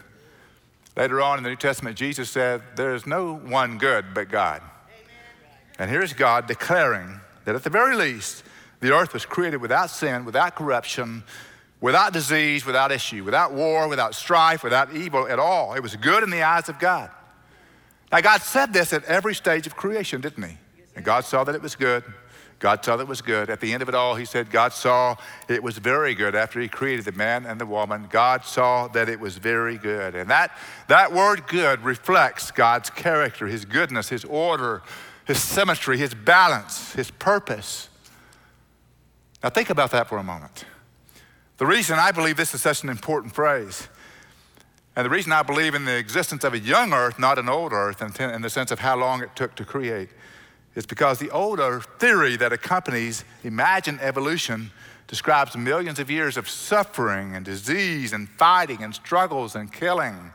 Later 0.97 1.21
on 1.21 1.37
in 1.37 1.45
the 1.45 1.51
New 1.51 1.57
Testament, 1.57 1.99
Jesus 1.99 2.31
said, 2.31 2.63
There 2.75 2.95
is 2.95 3.07
no 3.07 3.35
one 3.35 3.77
good 3.77 4.15
but 4.15 4.31
God. 4.31 4.63
And 5.79 5.91
here's 5.91 6.15
God 6.15 6.47
declaring 6.47 7.21
that 7.45 7.55
at 7.55 7.65
the 7.65 7.69
very 7.69 7.97
least, 7.97 8.45
the 8.81 8.91
earth 8.91 9.13
was 9.13 9.27
created 9.27 9.59
without 9.59 9.91
sin, 9.91 10.25
without 10.25 10.55
corruption, 10.55 11.23
without 11.83 12.15
disease, 12.15 12.65
without 12.65 12.93
issue, 12.93 13.25
without 13.25 13.53
war, 13.53 13.89
without 13.89 14.15
strife, 14.15 14.65
without 14.65 14.95
evil 14.95 15.29
at 15.29 15.39
all. 15.39 15.75
It 15.75 15.83
was 15.83 15.97
good 15.97 16.23
in 16.23 16.31
the 16.31 16.45
eyes 16.45 16.71
of 16.71 16.79
God. 16.79 17.11
Now, 18.11 18.23
God 18.23 18.41
said 18.41 18.73
this 18.73 18.95
at 18.95 19.05
every 19.05 19.35
stage 19.35 19.67
of 19.67 19.77
creation, 19.77 20.23
didn't 20.23 20.45
He? 20.45 20.57
And 20.97 21.05
God 21.05 21.25
saw 21.25 21.45
that 21.45 21.55
it 21.55 21.63
was 21.63 21.75
good. 21.75 22.05
God 22.59 22.85
saw 22.85 22.97
that 22.97 23.03
it 23.03 23.09
was 23.09 23.21
good. 23.21 23.51
At 23.51 23.61
the 23.61 23.73
end 23.73 23.83
of 23.83 23.89
it 23.89 23.95
all, 23.95 24.15
He 24.15 24.25
said, 24.25 24.51
God 24.51 24.73
saw 24.73 25.17
it 25.49 25.63
was 25.63 25.79
very 25.79 26.15
good 26.15 26.35
after 26.35 26.61
He 26.61 26.69
created 26.69 27.05
the 27.05 27.13
man 27.13 27.45
and 27.47 27.61
the 27.61 27.67
woman. 27.67 28.07
God 28.09 28.45
saw 28.45 28.89
that 28.89 29.09
it 29.09 29.21
was 29.21 29.37
very 29.37 29.77
good. 29.77 30.15
And 30.15 30.31
that, 30.31 30.57
that 30.89 31.13
word 31.13 31.47
good 31.47 31.83
reflects 31.83 32.51
God's 32.51 32.91
character, 32.91 33.47
His 33.47 33.65
goodness, 33.65 34.09
His 34.09 34.25
order, 34.25 34.83
His 35.27 35.43
symmetry, 35.43 35.99
His 35.99 36.15
balance, 36.15 36.93
His 36.95 37.11
purpose. 37.11 37.89
Now, 39.43 39.51
think 39.51 39.69
about 39.69 39.91
that 39.91 40.09
for 40.09 40.17
a 40.17 40.25
moment. 40.25 40.65
The 41.59 41.67
reason 41.67 41.99
I 41.99 42.13
believe 42.13 42.37
this 42.37 42.55
is 42.55 42.63
such 42.63 42.83
an 42.83 42.89
important 42.89 43.35
phrase 43.35 43.89
and 44.97 45.05
the 45.05 45.11
reason 45.11 45.33
I 45.33 45.43
believe 45.43 45.75
in 45.75 45.85
the 45.85 45.97
existence 45.97 46.45
of 46.45 46.55
a 46.55 46.59
young 46.59 46.93
earth, 46.93 47.19
not 47.19 47.39
an 47.39 47.49
old 47.49 47.73
earth, 47.73 48.01
in 48.21 48.43
the 48.43 48.51
sense 48.51 48.71
of 48.71 48.79
how 48.79 48.97
long 48.97 49.23
it 49.23 49.35
took 49.35 49.55
to 49.57 49.65
create, 49.65 50.09
is 50.75 50.87
because 50.87 51.19
the 51.19 51.31
older 51.31 51.81
theory 51.99 52.37
that 52.37 52.53
accompanies 52.53 53.25
imagined 53.45 54.01
evolution 54.01 54.71
describes 55.07 55.57
millions 55.57 55.99
of 55.99 56.11
years 56.11 56.37
of 56.37 56.49
suffering 56.49 57.37
and 57.37 57.45
disease 57.45 58.13
and 58.13 58.29
fighting 58.29 58.83
and 58.83 58.95
struggles 58.95 59.55
and 59.55 59.73
killing, 59.73 60.33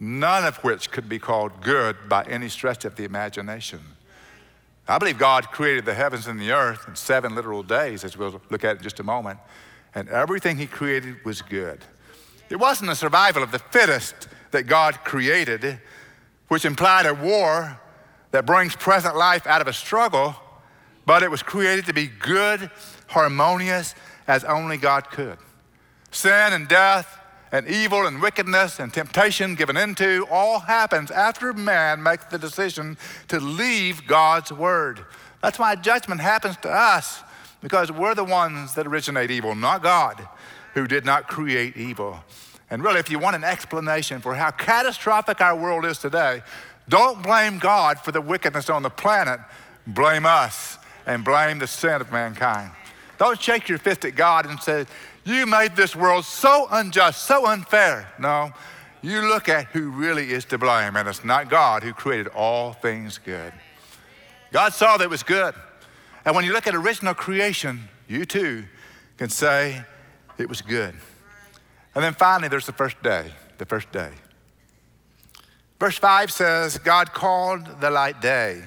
none 0.00 0.44
of 0.44 0.56
which 0.58 0.90
could 0.90 1.08
be 1.08 1.18
called 1.18 1.62
good 1.62 1.96
by 2.08 2.24
any 2.24 2.48
stretch 2.48 2.84
of 2.84 2.96
the 2.96 3.04
imagination. 3.04 3.80
I 4.88 4.98
believe 4.98 5.18
God 5.18 5.50
created 5.50 5.84
the 5.84 5.94
heavens 5.94 6.26
and 6.26 6.40
the 6.40 6.52
earth 6.52 6.86
in 6.88 6.96
seven 6.96 7.34
literal 7.34 7.62
days, 7.62 8.04
as 8.04 8.16
we'll 8.16 8.40
look 8.50 8.64
at 8.64 8.78
in 8.78 8.82
just 8.82 9.00
a 9.00 9.04
moment, 9.04 9.38
and 9.94 10.08
everything 10.08 10.56
He 10.56 10.66
created 10.66 11.24
was 11.24 11.42
good. 11.42 11.84
It 12.48 12.56
wasn't 12.56 12.88
the 12.88 12.96
survival 12.96 13.42
of 13.42 13.52
the 13.52 13.58
fittest 13.58 14.28
that 14.50 14.62
God 14.62 15.04
created, 15.04 15.78
which 16.48 16.64
implied 16.64 17.04
a 17.04 17.12
war 17.12 17.78
that 18.30 18.46
brings 18.46 18.76
present 18.76 19.16
life 19.16 19.46
out 19.46 19.60
of 19.60 19.68
a 19.68 19.72
struggle, 19.72 20.36
but 21.06 21.22
it 21.22 21.30
was 21.30 21.42
created 21.42 21.86
to 21.86 21.94
be 21.94 22.06
good, 22.06 22.70
harmonious, 23.08 23.94
as 24.26 24.44
only 24.44 24.76
God 24.76 25.10
could. 25.10 25.38
Sin 26.10 26.52
and 26.52 26.68
death 26.68 27.18
and 27.50 27.66
evil 27.66 28.06
and 28.06 28.20
wickedness 28.20 28.78
and 28.78 28.92
temptation 28.92 29.54
given 29.54 29.76
into 29.76 30.26
all 30.30 30.60
happens 30.60 31.10
after 31.10 31.52
man 31.52 32.02
makes 32.02 32.26
the 32.26 32.38
decision 32.38 32.98
to 33.28 33.40
leave 33.40 34.06
God's 34.06 34.52
word. 34.52 35.04
That's 35.42 35.58
why 35.58 35.74
judgment 35.76 36.20
happens 36.20 36.56
to 36.58 36.70
us 36.70 37.22
because 37.62 37.90
we're 37.90 38.14
the 38.14 38.24
ones 38.24 38.74
that 38.74 38.86
originate 38.86 39.30
evil, 39.30 39.54
not 39.54 39.82
God 39.82 40.26
who 40.74 40.86
did 40.86 41.04
not 41.04 41.26
create 41.26 41.76
evil. 41.76 42.22
And 42.70 42.84
really, 42.84 43.00
if 43.00 43.10
you 43.10 43.18
want 43.18 43.34
an 43.34 43.44
explanation 43.44 44.20
for 44.20 44.34
how 44.34 44.50
catastrophic 44.50 45.40
our 45.40 45.56
world 45.56 45.86
is 45.86 45.98
today, 45.98 46.42
don't 46.88 47.22
blame 47.22 47.58
God 47.58 48.00
for 48.00 48.12
the 48.12 48.20
wickedness 48.20 48.70
on 48.70 48.82
the 48.82 48.90
planet. 48.90 49.40
Blame 49.86 50.26
us 50.26 50.78
and 51.06 51.24
blame 51.24 51.58
the 51.58 51.66
sin 51.66 52.00
of 52.00 52.10
mankind. 52.12 52.70
Don't 53.18 53.40
shake 53.40 53.68
your 53.68 53.78
fist 53.78 54.04
at 54.04 54.14
God 54.14 54.46
and 54.46 54.60
say, 54.60 54.86
You 55.24 55.46
made 55.46 55.76
this 55.76 55.96
world 55.96 56.24
so 56.24 56.68
unjust, 56.70 57.24
so 57.24 57.46
unfair. 57.46 58.12
No, 58.18 58.52
you 59.02 59.22
look 59.22 59.48
at 59.48 59.66
who 59.66 59.90
really 59.90 60.32
is 60.32 60.44
to 60.46 60.58
blame, 60.58 60.96
and 60.96 61.08
it's 61.08 61.24
not 61.24 61.50
God 61.50 61.82
who 61.82 61.92
created 61.92 62.28
all 62.28 62.72
things 62.72 63.18
good. 63.18 63.52
God 64.52 64.72
saw 64.72 64.96
that 64.96 65.04
it 65.04 65.10
was 65.10 65.22
good. 65.22 65.54
And 66.24 66.34
when 66.34 66.44
you 66.44 66.52
look 66.52 66.66
at 66.66 66.74
original 66.74 67.14
creation, 67.14 67.88
you 68.06 68.24
too 68.24 68.64
can 69.16 69.28
say 69.28 69.82
it 70.38 70.48
was 70.48 70.62
good. 70.62 70.94
And 71.94 72.04
then 72.04 72.14
finally, 72.14 72.48
there's 72.48 72.66
the 72.66 72.72
first 72.72 73.02
day, 73.02 73.32
the 73.58 73.66
first 73.66 73.90
day. 73.92 74.10
Verse 75.78 75.96
5 75.96 76.32
says, 76.32 76.78
God 76.78 77.12
called 77.12 77.80
the 77.80 77.90
light 77.90 78.20
day, 78.20 78.64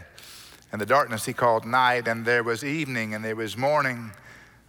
and 0.71 0.79
the 0.79 0.85
darkness 0.85 1.25
he 1.25 1.33
called 1.33 1.65
night, 1.65 2.07
and 2.07 2.25
there 2.25 2.43
was 2.43 2.63
evening, 2.63 3.13
and 3.13 3.23
there 3.23 3.35
was 3.35 3.57
morning, 3.57 4.11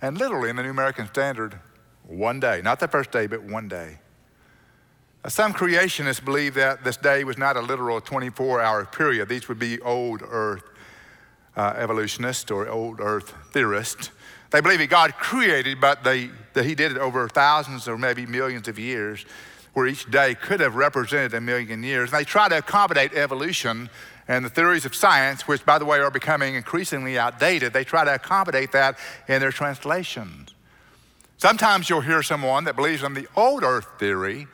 and 0.01 0.19
literally 0.19 0.51
in 0.51 0.57
the 0.57 0.65
New 0.65 0.71
American 0.71 1.07
Standard, 1.07 1.61
one 2.05 2.41
day. 2.41 2.61
Not 2.61 2.81
the 2.81 2.89
first 2.89 3.13
day, 3.13 3.29
but 3.29 3.45
one 3.45 3.69
day. 3.69 3.99
Now, 5.23 5.31
some 5.31 5.53
creationists 5.53 6.25
believe 6.25 6.55
that 6.55 6.83
this 6.83 6.97
day 6.97 7.23
was 7.23 7.39
not 7.39 7.57
a 7.57 7.61
literal 7.61 8.01
24 8.01 8.61
hour 8.61 8.85
period. 8.87 9.29
These 9.29 9.47
would 9.49 9.61
be 9.61 9.81
old 9.81 10.23
earth 10.29 10.65
uh, 11.57 11.75
evolutionists 11.77 12.51
or 12.51 12.69
old 12.69 12.99
earth 12.99 13.33
theorists. 13.53 14.11
They 14.51 14.61
believe 14.61 14.81
that 14.81 14.91
God 14.91 15.15
created, 15.15 15.81
but 15.81 16.03
they, 16.03 16.31
that 16.55 16.65
He 16.65 16.75
did 16.75 16.91
it 16.91 16.99
over 16.99 17.29
thousands 17.29 17.87
or 17.87 17.97
maybe 17.97 18.27
millions 18.27 18.67
of 18.67 18.81
years 18.81 19.25
where 19.73 19.87
each 19.87 20.11
day 20.11 20.35
could 20.35 20.61
have 20.61 20.75
represented 20.75 21.35
a 21.35 21.41
million 21.41 21.83
years. 21.83 22.11
And 22.11 22.21
they 22.21 22.25
try 22.25 22.49
to 22.49 22.59
accommodate 22.59 23.15
evolution 23.15 23.89
and 24.29 24.45
the 24.45 24.51
theories 24.51 24.85
of 24.85 24.95
science, 24.95 25.49
which, 25.49 25.65
by 25.65 25.79
the 25.79 25.85
way, 25.85 25.99
are 25.99 26.11
becoming 26.11 26.55
increasingly 26.55 27.19
outdated. 27.19 27.73
They 27.73 27.85
try 27.85 28.05
to 28.05 28.15
accommodate 28.15 28.73
that 28.73 28.99
in 29.29 29.41
their 29.41 29.51
translations. 29.51 30.55
Sometimes 31.39 31.91
you'll 31.91 32.03
hear 32.03 32.23
someone 32.23 32.65
that 32.65 32.77
believes 32.77 33.03
in 33.03 33.15
the 33.15 33.27
old 33.35 33.65
earth 33.65 33.89
theory 33.99 34.47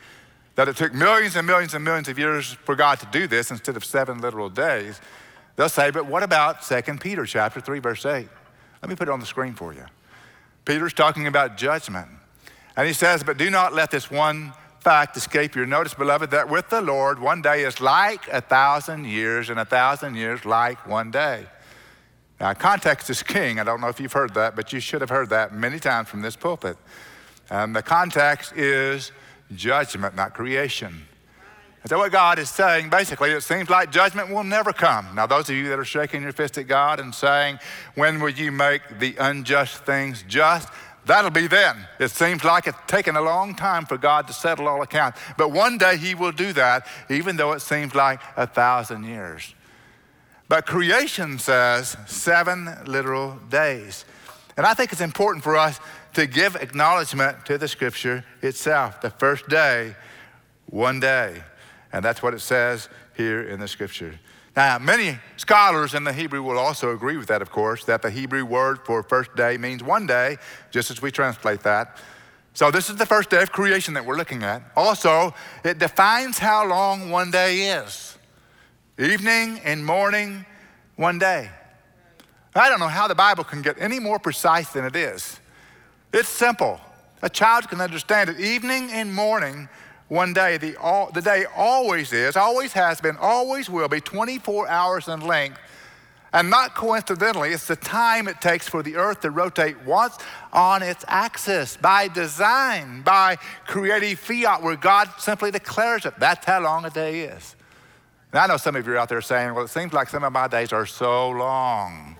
that 0.54 0.68
it 0.68 0.76
took 0.76 0.94
millions 0.94 1.36
and 1.36 1.46
millions 1.46 1.74
and 1.74 1.84
millions 1.84 2.08
of 2.08 2.18
years 2.18 2.52
for 2.64 2.74
God 2.74 2.98
to 3.00 3.06
do 3.06 3.26
this 3.26 3.50
instead 3.50 3.76
of 3.76 3.84
seven 3.84 4.20
literal 4.20 4.48
days. 4.48 5.00
They'll 5.56 5.68
say, 5.68 5.90
but 5.90 6.06
what 6.06 6.22
about 6.22 6.62
2 6.62 6.80
Peter 6.98 7.26
chapter 7.26 7.60
3, 7.60 7.78
verse 7.80 8.06
8? 8.06 8.28
Let 8.82 8.88
me 8.88 8.96
put 8.96 9.08
it 9.08 9.10
on 9.10 9.20
the 9.20 9.26
screen 9.26 9.54
for 9.54 9.74
you. 9.74 9.84
Peter's 10.64 10.92
talking 10.92 11.26
about 11.26 11.56
judgment. 11.56 12.08
And 12.76 12.86
he 12.86 12.92
says, 12.92 13.24
But 13.24 13.38
do 13.38 13.50
not 13.50 13.74
let 13.74 13.90
this 13.90 14.10
one 14.10 14.52
fact 14.80 15.16
escape 15.16 15.54
your 15.54 15.66
notice, 15.66 15.94
beloved, 15.94 16.30
that 16.30 16.48
with 16.48 16.70
the 16.70 16.80
Lord, 16.80 17.18
one 17.18 17.42
day 17.42 17.64
is 17.64 17.80
like 17.80 18.28
a 18.28 18.40
thousand 18.40 19.06
years, 19.06 19.50
and 19.50 19.58
a 19.58 19.64
thousand 19.64 20.14
years 20.14 20.44
like 20.44 20.86
one 20.86 21.10
day. 21.10 21.46
Now, 22.40 22.54
context 22.54 23.10
is 23.10 23.22
king. 23.22 23.58
I 23.58 23.64
don't 23.64 23.80
know 23.80 23.88
if 23.88 23.98
you've 23.98 24.12
heard 24.12 24.34
that, 24.34 24.54
but 24.54 24.72
you 24.72 24.80
should 24.80 25.00
have 25.00 25.10
heard 25.10 25.30
that 25.30 25.52
many 25.52 25.80
times 25.80 26.08
from 26.08 26.22
this 26.22 26.36
pulpit. 26.36 26.76
And 27.50 27.74
the 27.74 27.82
context 27.82 28.52
is 28.56 29.10
judgment, 29.54 30.14
not 30.14 30.34
creation. 30.34 31.08
And 31.82 31.90
so, 31.90 31.98
what 31.98 32.12
God 32.12 32.38
is 32.38 32.48
saying, 32.48 32.90
basically, 32.90 33.30
it 33.30 33.42
seems 33.42 33.70
like 33.70 33.90
judgment 33.90 34.30
will 34.30 34.44
never 34.44 34.72
come. 34.72 35.14
Now, 35.14 35.26
those 35.26 35.48
of 35.48 35.56
you 35.56 35.68
that 35.68 35.78
are 35.78 35.84
shaking 35.84 36.22
your 36.22 36.32
fist 36.32 36.58
at 36.58 36.66
God 36.66 37.00
and 37.00 37.14
saying, 37.14 37.58
When 37.94 38.20
will 38.20 38.30
you 38.30 38.52
make 38.52 38.82
the 38.98 39.16
unjust 39.18 39.84
things 39.84 40.24
just? 40.28 40.68
That'll 41.08 41.30
be 41.30 41.46
then. 41.46 41.88
It 41.98 42.10
seems 42.10 42.44
like 42.44 42.66
it's 42.66 42.76
taken 42.86 43.16
a 43.16 43.22
long 43.22 43.54
time 43.54 43.86
for 43.86 43.96
God 43.96 44.26
to 44.26 44.34
settle 44.34 44.68
all 44.68 44.82
accounts. 44.82 45.18
But 45.38 45.52
one 45.52 45.78
day 45.78 45.96
He 45.96 46.14
will 46.14 46.32
do 46.32 46.52
that, 46.52 46.86
even 47.08 47.36
though 47.36 47.52
it 47.52 47.60
seems 47.60 47.94
like 47.94 48.20
a 48.36 48.46
thousand 48.46 49.04
years. 49.04 49.54
But 50.50 50.66
creation 50.66 51.38
says 51.38 51.96
seven 52.06 52.68
literal 52.84 53.36
days. 53.48 54.04
And 54.58 54.66
I 54.66 54.74
think 54.74 54.92
it's 54.92 55.00
important 55.00 55.42
for 55.44 55.56
us 55.56 55.80
to 56.12 56.26
give 56.26 56.56
acknowledgement 56.56 57.46
to 57.46 57.56
the 57.56 57.68
scripture 57.68 58.22
itself. 58.42 59.00
The 59.00 59.08
first 59.08 59.48
day, 59.48 59.96
one 60.66 61.00
day. 61.00 61.42
And 61.90 62.04
that's 62.04 62.22
what 62.22 62.34
it 62.34 62.40
says 62.40 62.90
here 63.16 63.48
in 63.48 63.60
the 63.60 63.68
scripture. 63.68 64.20
Now, 64.58 64.76
many 64.76 65.16
scholars 65.36 65.94
in 65.94 66.02
the 66.02 66.12
Hebrew 66.12 66.42
will 66.42 66.58
also 66.58 66.92
agree 66.92 67.16
with 67.16 67.28
that, 67.28 67.42
of 67.42 67.48
course, 67.52 67.84
that 67.84 68.02
the 68.02 68.10
Hebrew 68.10 68.44
word 68.44 68.80
for 68.84 69.04
first 69.04 69.36
day 69.36 69.56
means 69.56 69.84
one 69.84 70.04
day, 70.04 70.36
just 70.72 70.90
as 70.90 71.00
we 71.00 71.12
translate 71.12 71.60
that. 71.60 71.96
So, 72.54 72.72
this 72.72 72.90
is 72.90 72.96
the 72.96 73.06
first 73.06 73.30
day 73.30 73.40
of 73.40 73.52
creation 73.52 73.94
that 73.94 74.04
we're 74.04 74.16
looking 74.16 74.42
at. 74.42 74.62
Also, 74.74 75.32
it 75.62 75.78
defines 75.78 76.38
how 76.38 76.66
long 76.66 77.08
one 77.10 77.30
day 77.30 77.70
is 77.70 78.18
evening 78.98 79.60
and 79.62 79.86
morning, 79.86 80.44
one 80.96 81.20
day. 81.20 81.50
I 82.52 82.68
don't 82.68 82.80
know 82.80 82.88
how 82.88 83.06
the 83.06 83.14
Bible 83.14 83.44
can 83.44 83.62
get 83.62 83.76
any 83.78 84.00
more 84.00 84.18
precise 84.18 84.70
than 84.70 84.84
it 84.84 84.96
is. 84.96 85.38
It's 86.12 86.28
simple. 86.28 86.80
A 87.22 87.30
child 87.30 87.68
can 87.68 87.80
understand 87.80 88.28
it. 88.28 88.40
Evening 88.40 88.90
and 88.90 89.14
morning, 89.14 89.68
one 90.08 90.32
day, 90.32 90.56
the, 90.56 90.76
all, 90.76 91.10
the 91.12 91.20
day 91.20 91.44
always 91.54 92.12
is, 92.12 92.36
always 92.36 92.72
has 92.72 93.00
been, 93.00 93.16
always 93.18 93.68
will 93.68 93.88
be 93.88 94.00
24 94.00 94.66
hours 94.68 95.08
in 95.08 95.20
length. 95.20 95.58
And 96.32 96.50
not 96.50 96.74
coincidentally, 96.74 97.50
it's 97.50 97.66
the 97.66 97.76
time 97.76 98.28
it 98.28 98.40
takes 98.40 98.68
for 98.68 98.82
the 98.82 98.96
earth 98.96 99.20
to 99.20 99.30
rotate 99.30 99.82
once 99.84 100.18
on 100.52 100.82
its 100.82 101.04
axis 101.08 101.76
by 101.76 102.08
design, 102.08 103.02
by 103.02 103.36
creative 103.66 104.18
fiat, 104.18 104.62
where 104.62 104.76
God 104.76 105.10
simply 105.18 105.50
declares 105.50 106.04
it. 106.04 106.14
That's 106.18 106.44
how 106.44 106.60
long 106.60 106.84
a 106.84 106.90
day 106.90 107.20
is. 107.20 107.56
And 108.32 108.40
I 108.40 108.46
know 108.46 108.58
some 108.58 108.76
of 108.76 108.86
you 108.86 108.92
are 108.92 108.98
out 108.98 109.08
there 109.08 109.22
saying, 109.22 109.54
well, 109.54 109.64
it 109.64 109.70
seems 109.70 109.94
like 109.94 110.10
some 110.10 110.22
of 110.22 110.32
my 110.32 110.48
days 110.48 110.72
are 110.72 110.84
so 110.84 111.30
long. 111.30 112.16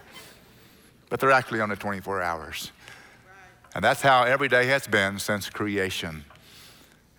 But 1.10 1.20
they're 1.20 1.30
actually 1.30 1.60
only 1.60 1.76
24 1.76 2.22
hours. 2.22 2.72
And 3.74 3.84
that's 3.84 4.00
how 4.00 4.24
every 4.24 4.48
day 4.48 4.66
has 4.66 4.86
been 4.86 5.18
since 5.18 5.50
creation. 5.50 6.24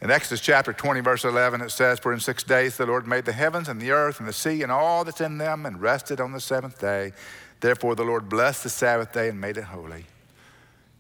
In 0.01 0.09
Exodus 0.09 0.39
chapter 0.39 0.71
20, 0.71 1.01
verse 1.01 1.25
11, 1.25 1.59
it 1.59 1.71
says, 1.71 1.99
For 1.99 2.13
in 2.13 2.21
six 2.21 2.41
days 2.43 2.77
the 2.77 2.85
Lord 2.85 3.05
made 3.05 3.25
the 3.25 3.33
heavens 3.33 3.67
and 3.67 3.81
the 3.81 3.91
earth 3.91 4.19
and 4.19 4.29
the 4.29 4.33
sea 4.33 4.63
and 4.63 4.71
all 4.71 5.03
that's 5.03 5.19
in 5.19 5.37
them 5.37 5.65
and 5.65 5.81
rested 5.81 6.21
on 6.21 6.31
the 6.31 6.39
seventh 6.39 6.79
day. 6.79 7.11
Therefore 7.59 7.95
the 7.95 8.05
Lord 8.05 8.29
blessed 8.29 8.63
the 8.63 8.69
Sabbath 8.69 9.11
day 9.11 9.27
and 9.27 9.41
made 9.41 9.57
it 9.57 9.65
holy. 9.65 9.99
You 9.99 10.05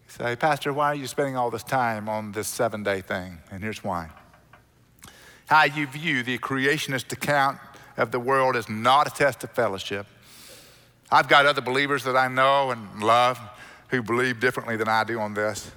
say, 0.09 0.35
Pastor, 0.35 0.73
why 0.73 0.87
are 0.87 0.95
you 0.95 1.07
spending 1.07 1.37
all 1.37 1.49
this 1.49 1.63
time 1.63 2.09
on 2.09 2.33
this 2.33 2.49
seven 2.49 2.83
day 2.83 2.99
thing? 2.99 3.37
And 3.51 3.63
here's 3.63 3.85
why. 3.85 4.09
How 5.45 5.63
you 5.63 5.87
view 5.87 6.21
the 6.21 6.37
creationist 6.37 7.11
account 7.13 7.57
of 7.95 8.11
the 8.11 8.19
world 8.19 8.57
is 8.57 8.67
not 8.67 9.07
a 9.07 9.11
test 9.11 9.45
of 9.45 9.51
fellowship. 9.51 10.07
I've 11.09 11.29
got 11.29 11.45
other 11.45 11.61
believers 11.61 12.03
that 12.03 12.17
I 12.17 12.27
know 12.27 12.71
and 12.71 13.01
love 13.01 13.39
who 13.87 14.03
believe 14.03 14.41
differently 14.41 14.75
than 14.75 14.89
I 14.89 15.05
do 15.05 15.19
on 15.21 15.33
this 15.33 15.71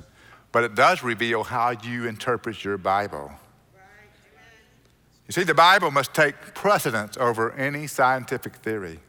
but 0.53 0.65
it 0.65 0.75
does 0.75 1.03
reveal 1.03 1.45
how 1.45 1.71
you 1.71 2.07
interpret 2.07 2.63
your 2.63 2.77
Bible. 2.77 3.33
You 5.27 5.33
see, 5.33 5.45
the 5.45 5.55
Bible 5.55 5.91
must 5.91 6.13
take 6.13 6.35
precedence 6.55 7.17
over 7.17 7.53
any 7.53 7.87
scientific 7.87 8.57
theory. 8.57 9.01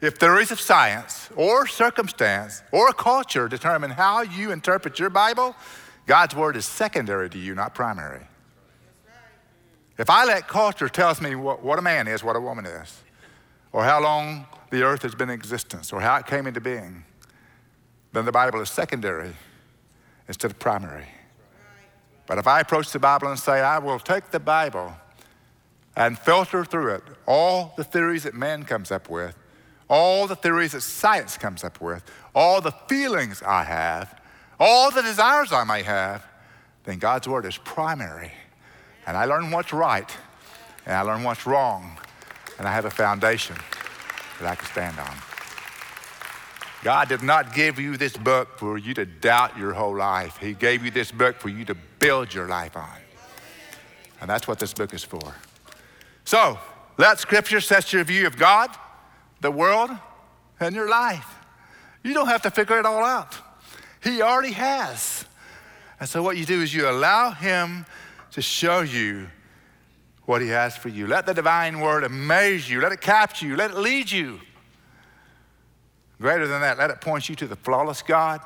If 0.00 0.16
theories 0.16 0.50
of 0.50 0.60
science 0.60 1.28
or 1.36 1.66
circumstance 1.66 2.62
or 2.72 2.92
culture 2.92 3.48
determine 3.48 3.90
how 3.90 4.22
you 4.22 4.50
interpret 4.50 4.98
your 4.98 5.10
Bible, 5.10 5.54
God's 6.06 6.34
word 6.34 6.56
is 6.56 6.64
secondary 6.64 7.28
to 7.30 7.38
you, 7.38 7.54
not 7.54 7.74
primary. 7.74 8.26
If 9.98 10.08
I 10.08 10.24
let 10.24 10.48
culture 10.48 10.88
tells 10.88 11.20
me 11.20 11.34
what, 11.34 11.62
what 11.62 11.78
a 11.78 11.82
man 11.82 12.06
is, 12.06 12.22
what 12.22 12.36
a 12.36 12.40
woman 12.40 12.66
is, 12.66 13.02
or 13.72 13.84
how 13.84 14.00
long 14.00 14.46
the 14.70 14.82
earth 14.82 15.02
has 15.02 15.14
been 15.14 15.30
in 15.30 15.34
existence, 15.34 15.92
or 15.92 16.00
how 16.00 16.16
it 16.16 16.26
came 16.26 16.46
into 16.46 16.60
being, 16.60 17.04
then 18.12 18.24
the 18.24 18.32
Bible 18.32 18.60
is 18.60 18.70
secondary 18.70 19.34
instead 20.28 20.50
of 20.50 20.58
primary. 20.58 21.06
But 22.26 22.38
if 22.38 22.46
I 22.46 22.60
approach 22.60 22.90
the 22.90 22.98
Bible 22.98 23.28
and 23.28 23.38
say, 23.38 23.60
I 23.60 23.78
will 23.78 23.98
take 23.98 24.30
the 24.30 24.40
Bible 24.40 24.94
and 25.96 26.18
filter 26.18 26.64
through 26.64 26.94
it 26.94 27.02
all 27.26 27.72
the 27.76 27.84
theories 27.84 28.24
that 28.24 28.34
man 28.34 28.64
comes 28.64 28.90
up 28.90 29.08
with, 29.08 29.36
all 29.88 30.26
the 30.26 30.36
theories 30.36 30.72
that 30.72 30.80
science 30.80 31.38
comes 31.38 31.62
up 31.62 31.80
with, 31.80 32.02
all 32.34 32.60
the 32.60 32.72
feelings 32.88 33.42
I 33.42 33.64
have, 33.64 34.20
all 34.58 34.90
the 34.90 35.02
desires 35.02 35.52
I 35.52 35.64
may 35.64 35.82
have, 35.82 36.26
then 36.84 36.98
God's 36.98 37.28
word 37.28 37.44
is 37.44 37.56
primary. 37.58 38.32
And 39.06 39.16
I 39.16 39.24
learn 39.24 39.50
what's 39.50 39.72
right 39.72 40.10
and 40.86 40.94
I 40.94 41.02
learn 41.02 41.24
what's 41.24 41.46
wrong, 41.46 41.98
and 42.58 42.66
I 42.66 42.72
have 42.72 42.84
a 42.84 42.90
foundation 42.90 43.56
that 44.38 44.48
I 44.48 44.54
can 44.54 44.66
stand 44.66 44.98
on. 44.98 45.35
God 46.82 47.08
did 47.08 47.22
not 47.22 47.54
give 47.54 47.78
you 47.78 47.96
this 47.96 48.16
book 48.16 48.58
for 48.58 48.78
you 48.78 48.94
to 48.94 49.06
doubt 49.06 49.56
your 49.58 49.72
whole 49.72 49.96
life. 49.96 50.36
He 50.38 50.52
gave 50.52 50.84
you 50.84 50.90
this 50.90 51.10
book 51.10 51.40
for 51.40 51.48
you 51.48 51.64
to 51.64 51.74
build 51.98 52.32
your 52.32 52.46
life 52.46 52.76
on. 52.76 52.98
And 54.20 54.30
that's 54.30 54.46
what 54.46 54.58
this 54.58 54.72
book 54.72 54.94
is 54.94 55.04
for. 55.04 55.34
So, 56.24 56.58
let 56.98 57.18
Scripture 57.18 57.60
set 57.60 57.92
your 57.92 58.04
view 58.04 58.26
of 58.26 58.36
God, 58.36 58.70
the 59.40 59.50
world, 59.50 59.90
and 60.60 60.74
your 60.74 60.88
life. 60.88 61.34
You 62.02 62.14
don't 62.14 62.28
have 62.28 62.42
to 62.42 62.50
figure 62.50 62.78
it 62.78 62.86
all 62.86 63.04
out. 63.04 63.36
He 64.02 64.22
already 64.22 64.52
has. 64.52 65.24
And 66.00 66.08
so, 66.08 66.22
what 66.22 66.36
you 66.36 66.46
do 66.46 66.62
is 66.62 66.74
you 66.74 66.88
allow 66.88 67.30
Him 67.30 67.86
to 68.32 68.42
show 68.42 68.80
you 68.80 69.28
what 70.24 70.40
He 70.40 70.48
has 70.48 70.76
for 70.76 70.88
you. 70.88 71.06
Let 71.06 71.26
the 71.26 71.34
divine 71.34 71.80
word 71.80 72.04
amaze 72.04 72.68
you, 72.68 72.80
let 72.80 72.92
it 72.92 73.00
capture 73.00 73.46
you, 73.46 73.56
let 73.56 73.72
it 73.72 73.78
lead 73.78 74.10
you. 74.10 74.40
Greater 76.20 76.46
than 76.46 76.62
that, 76.62 76.78
let 76.78 76.90
it 76.90 77.00
point 77.00 77.28
you 77.28 77.34
to 77.36 77.46
the 77.46 77.56
flawless 77.56 78.02
God, 78.02 78.40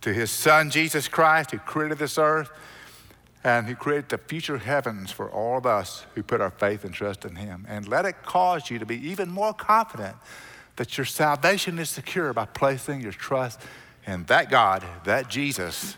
to 0.00 0.12
his 0.12 0.30
son 0.30 0.70
Jesus 0.70 1.08
Christ, 1.08 1.50
who 1.50 1.58
created 1.58 1.98
this 1.98 2.18
earth 2.18 2.50
and 3.44 3.66
who 3.66 3.74
created 3.74 4.08
the 4.08 4.18
future 4.18 4.58
heavens 4.58 5.12
for 5.12 5.30
all 5.30 5.58
of 5.58 5.66
us 5.66 6.04
who 6.14 6.22
put 6.22 6.40
our 6.40 6.50
faith 6.50 6.84
and 6.84 6.92
trust 6.92 7.24
in 7.24 7.36
him. 7.36 7.64
And 7.68 7.86
let 7.86 8.04
it 8.04 8.22
cause 8.24 8.70
you 8.70 8.78
to 8.78 8.86
be 8.86 8.96
even 9.08 9.30
more 9.30 9.52
confident 9.52 10.16
that 10.76 10.98
your 10.98 11.04
salvation 11.04 11.78
is 11.78 11.88
secure 11.88 12.32
by 12.32 12.46
placing 12.46 13.02
your 13.02 13.12
trust 13.12 13.60
in 14.06 14.24
that 14.24 14.50
God, 14.50 14.84
that 15.04 15.28
Jesus, 15.28 15.96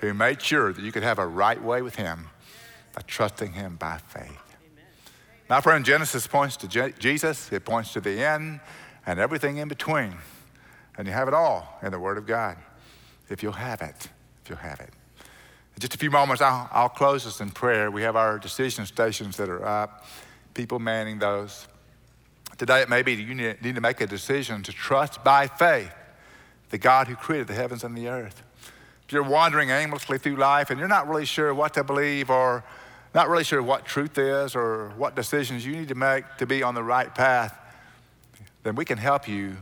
who 0.00 0.12
made 0.12 0.42
sure 0.42 0.72
that 0.72 0.82
you 0.82 0.92
could 0.92 1.02
have 1.02 1.18
a 1.18 1.26
right 1.26 1.62
way 1.62 1.82
with 1.82 1.96
him 1.96 2.28
by 2.94 3.02
trusting 3.06 3.52
him 3.52 3.76
by 3.76 3.98
faith. 3.98 4.38
My 5.48 5.60
friend, 5.60 5.84
Genesis 5.84 6.26
points 6.26 6.56
to 6.58 6.68
Je- 6.68 6.94
Jesus, 6.98 7.52
it 7.52 7.64
points 7.64 7.92
to 7.92 8.00
the 8.00 8.22
end 8.22 8.60
and 9.06 9.18
everything 9.18 9.56
in 9.58 9.68
between. 9.68 10.14
And 10.98 11.06
you 11.06 11.12
have 11.12 11.28
it 11.28 11.34
all 11.34 11.78
in 11.82 11.92
the 11.92 11.98
Word 11.98 12.18
of 12.18 12.26
God. 12.26 12.56
If 13.28 13.42
you'll 13.42 13.52
have 13.52 13.80
it, 13.80 14.08
if 14.42 14.50
you'll 14.50 14.58
have 14.58 14.80
it. 14.80 14.90
In 15.20 15.80
just 15.80 15.94
a 15.94 15.98
few 15.98 16.10
moments, 16.10 16.42
I'll, 16.42 16.68
I'll 16.72 16.88
close 16.88 17.24
this 17.24 17.40
in 17.40 17.50
prayer. 17.50 17.90
We 17.90 18.02
have 18.02 18.16
our 18.16 18.38
decision 18.38 18.86
stations 18.86 19.36
that 19.36 19.48
are 19.48 19.64
up, 19.64 20.06
people 20.54 20.78
manning 20.78 21.18
those. 21.18 21.68
Today, 22.56 22.80
it 22.80 22.88
may 22.88 23.02
be 23.02 23.12
you 23.12 23.34
need, 23.34 23.62
need 23.62 23.74
to 23.74 23.80
make 23.80 24.00
a 24.00 24.06
decision 24.06 24.62
to 24.62 24.72
trust 24.72 25.22
by 25.22 25.46
faith 25.46 25.92
the 26.70 26.78
God 26.78 27.06
who 27.08 27.14
created 27.14 27.46
the 27.46 27.54
heavens 27.54 27.84
and 27.84 27.96
the 27.96 28.08
earth. 28.08 28.42
If 29.06 29.12
you're 29.12 29.22
wandering 29.22 29.70
aimlessly 29.70 30.18
through 30.18 30.36
life 30.36 30.70
and 30.70 30.78
you're 30.80 30.88
not 30.88 31.08
really 31.08 31.26
sure 31.26 31.54
what 31.54 31.74
to 31.74 31.84
believe 31.84 32.30
or 32.30 32.64
not 33.14 33.28
really 33.28 33.44
sure 33.44 33.62
what 33.62 33.84
truth 33.84 34.18
is 34.18 34.56
or 34.56 34.88
what 34.96 35.14
decisions 35.14 35.64
you 35.64 35.76
need 35.76 35.88
to 35.88 35.94
make 35.94 36.24
to 36.38 36.46
be 36.46 36.62
on 36.62 36.74
the 36.74 36.82
right 36.82 37.14
path, 37.14 37.56
then 38.66 38.74
we 38.74 38.84
can 38.84 38.98
help 38.98 39.28
you 39.28 39.56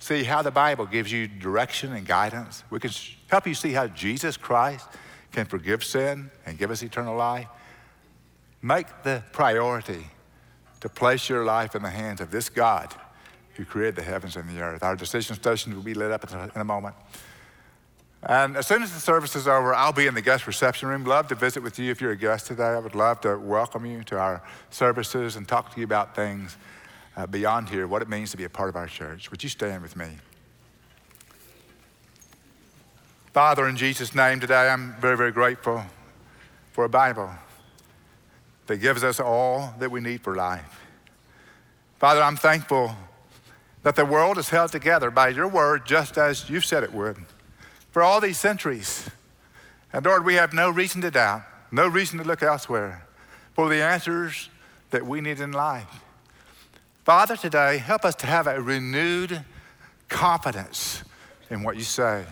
see 0.00 0.24
how 0.24 0.42
the 0.42 0.50
Bible 0.50 0.84
gives 0.84 1.12
you 1.12 1.28
direction 1.28 1.92
and 1.92 2.04
guidance. 2.04 2.64
We 2.70 2.80
can 2.80 2.90
help 3.28 3.46
you 3.46 3.54
see 3.54 3.72
how 3.72 3.86
Jesus 3.86 4.36
Christ 4.36 4.88
can 5.30 5.46
forgive 5.46 5.84
sin 5.84 6.28
and 6.44 6.58
give 6.58 6.72
us 6.72 6.82
eternal 6.82 7.16
life. 7.16 7.46
Make 8.60 8.86
the 9.04 9.22
priority 9.30 10.08
to 10.80 10.88
place 10.88 11.28
your 11.28 11.44
life 11.44 11.76
in 11.76 11.82
the 11.82 11.90
hands 11.90 12.20
of 12.20 12.32
this 12.32 12.48
God 12.48 12.92
who 13.54 13.64
created 13.64 13.94
the 13.94 14.02
heavens 14.02 14.34
and 14.34 14.48
the 14.48 14.60
earth. 14.60 14.82
Our 14.82 14.96
decision 14.96 15.36
station 15.36 15.72
will 15.74 15.82
be 15.82 15.94
lit 15.94 16.10
up 16.10 16.28
in 16.28 16.60
a 16.60 16.64
moment. 16.64 16.96
And 18.24 18.56
as 18.56 18.66
soon 18.66 18.82
as 18.82 18.92
the 18.92 19.00
service 19.00 19.36
is 19.36 19.46
over, 19.46 19.72
I'll 19.72 19.92
be 19.92 20.08
in 20.08 20.14
the 20.14 20.22
guest 20.22 20.48
reception 20.48 20.88
room. 20.88 21.04
Love 21.04 21.28
to 21.28 21.36
visit 21.36 21.62
with 21.62 21.78
you 21.78 21.92
if 21.92 22.00
you're 22.00 22.12
a 22.12 22.16
guest 22.16 22.48
today. 22.48 22.64
I 22.64 22.78
would 22.78 22.96
love 22.96 23.20
to 23.20 23.36
welcome 23.36 23.86
you 23.86 24.02
to 24.04 24.18
our 24.18 24.42
services 24.70 25.36
and 25.36 25.46
talk 25.46 25.72
to 25.74 25.80
you 25.80 25.84
about 25.84 26.16
things 26.16 26.56
uh, 27.16 27.26
beyond 27.26 27.68
here 27.68 27.86
what 27.86 28.02
it 28.02 28.08
means 28.08 28.30
to 28.30 28.36
be 28.36 28.44
a 28.44 28.48
part 28.48 28.68
of 28.68 28.76
our 28.76 28.86
church. 28.86 29.30
Would 29.30 29.42
you 29.42 29.48
stand 29.48 29.82
with 29.82 29.96
me? 29.96 30.08
Father, 33.32 33.66
in 33.66 33.76
Jesus' 33.76 34.14
name 34.14 34.40
today, 34.40 34.68
I'm 34.68 34.94
very, 35.00 35.16
very 35.16 35.32
grateful 35.32 35.84
for 36.72 36.84
a 36.84 36.88
Bible 36.88 37.30
that 38.66 38.76
gives 38.76 39.02
us 39.02 39.20
all 39.20 39.74
that 39.78 39.90
we 39.90 40.00
need 40.00 40.20
for 40.20 40.34
life. 40.34 40.80
Father, 41.98 42.22
I'm 42.22 42.36
thankful 42.36 42.94
that 43.82 43.96
the 43.96 44.04
world 44.04 44.38
is 44.38 44.50
held 44.50 44.70
together 44.70 45.10
by 45.10 45.28
your 45.28 45.48
word 45.48 45.86
just 45.86 46.18
as 46.18 46.48
you 46.50 46.60
said 46.60 46.82
it 46.82 46.92
would 46.92 47.16
for 47.90 48.02
all 48.02 48.20
these 48.20 48.38
centuries. 48.38 49.08
And 49.92 50.04
Lord, 50.04 50.24
we 50.24 50.34
have 50.34 50.52
no 50.52 50.70
reason 50.70 51.00
to 51.02 51.10
doubt, 51.10 51.42
no 51.70 51.86
reason 51.86 52.18
to 52.18 52.24
look 52.24 52.42
elsewhere 52.42 53.06
for 53.54 53.68
the 53.68 53.82
answers 53.82 54.48
that 54.90 55.06
we 55.06 55.20
need 55.20 55.40
in 55.40 55.52
life. 55.52 56.01
Father, 57.04 57.36
today, 57.36 57.78
help 57.78 58.04
us 58.04 58.14
to 58.16 58.26
have 58.26 58.46
a 58.46 58.60
renewed 58.60 59.44
confidence 60.08 61.02
in 61.50 61.64
what 61.64 61.76
you 61.76 61.82
say, 61.82 62.24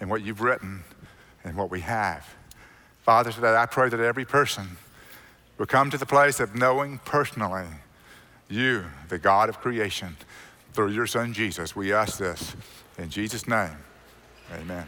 in 0.00 0.10
what 0.10 0.22
you've 0.22 0.42
written, 0.42 0.84
and 1.44 1.56
what 1.56 1.70
we 1.70 1.80
have. 1.80 2.26
Father, 3.04 3.32
today 3.32 3.56
I 3.56 3.64
pray 3.64 3.88
that 3.88 4.00
every 4.00 4.26
person 4.26 4.76
will 5.56 5.66
come 5.66 5.90
to 5.90 5.96
the 5.96 6.06
place 6.06 6.40
of 6.40 6.54
knowing 6.54 6.98
personally 7.06 7.66
you, 8.50 8.84
the 9.08 9.18
God 9.18 9.48
of 9.48 9.60
creation, 9.60 10.16
through 10.74 10.90
your 10.90 11.06
Son 11.06 11.32
Jesus. 11.32 11.74
We 11.74 11.94
ask 11.94 12.18
this 12.18 12.54
in 12.98 13.08
Jesus' 13.08 13.48
name. 13.48 13.76
Amen. 14.52 14.86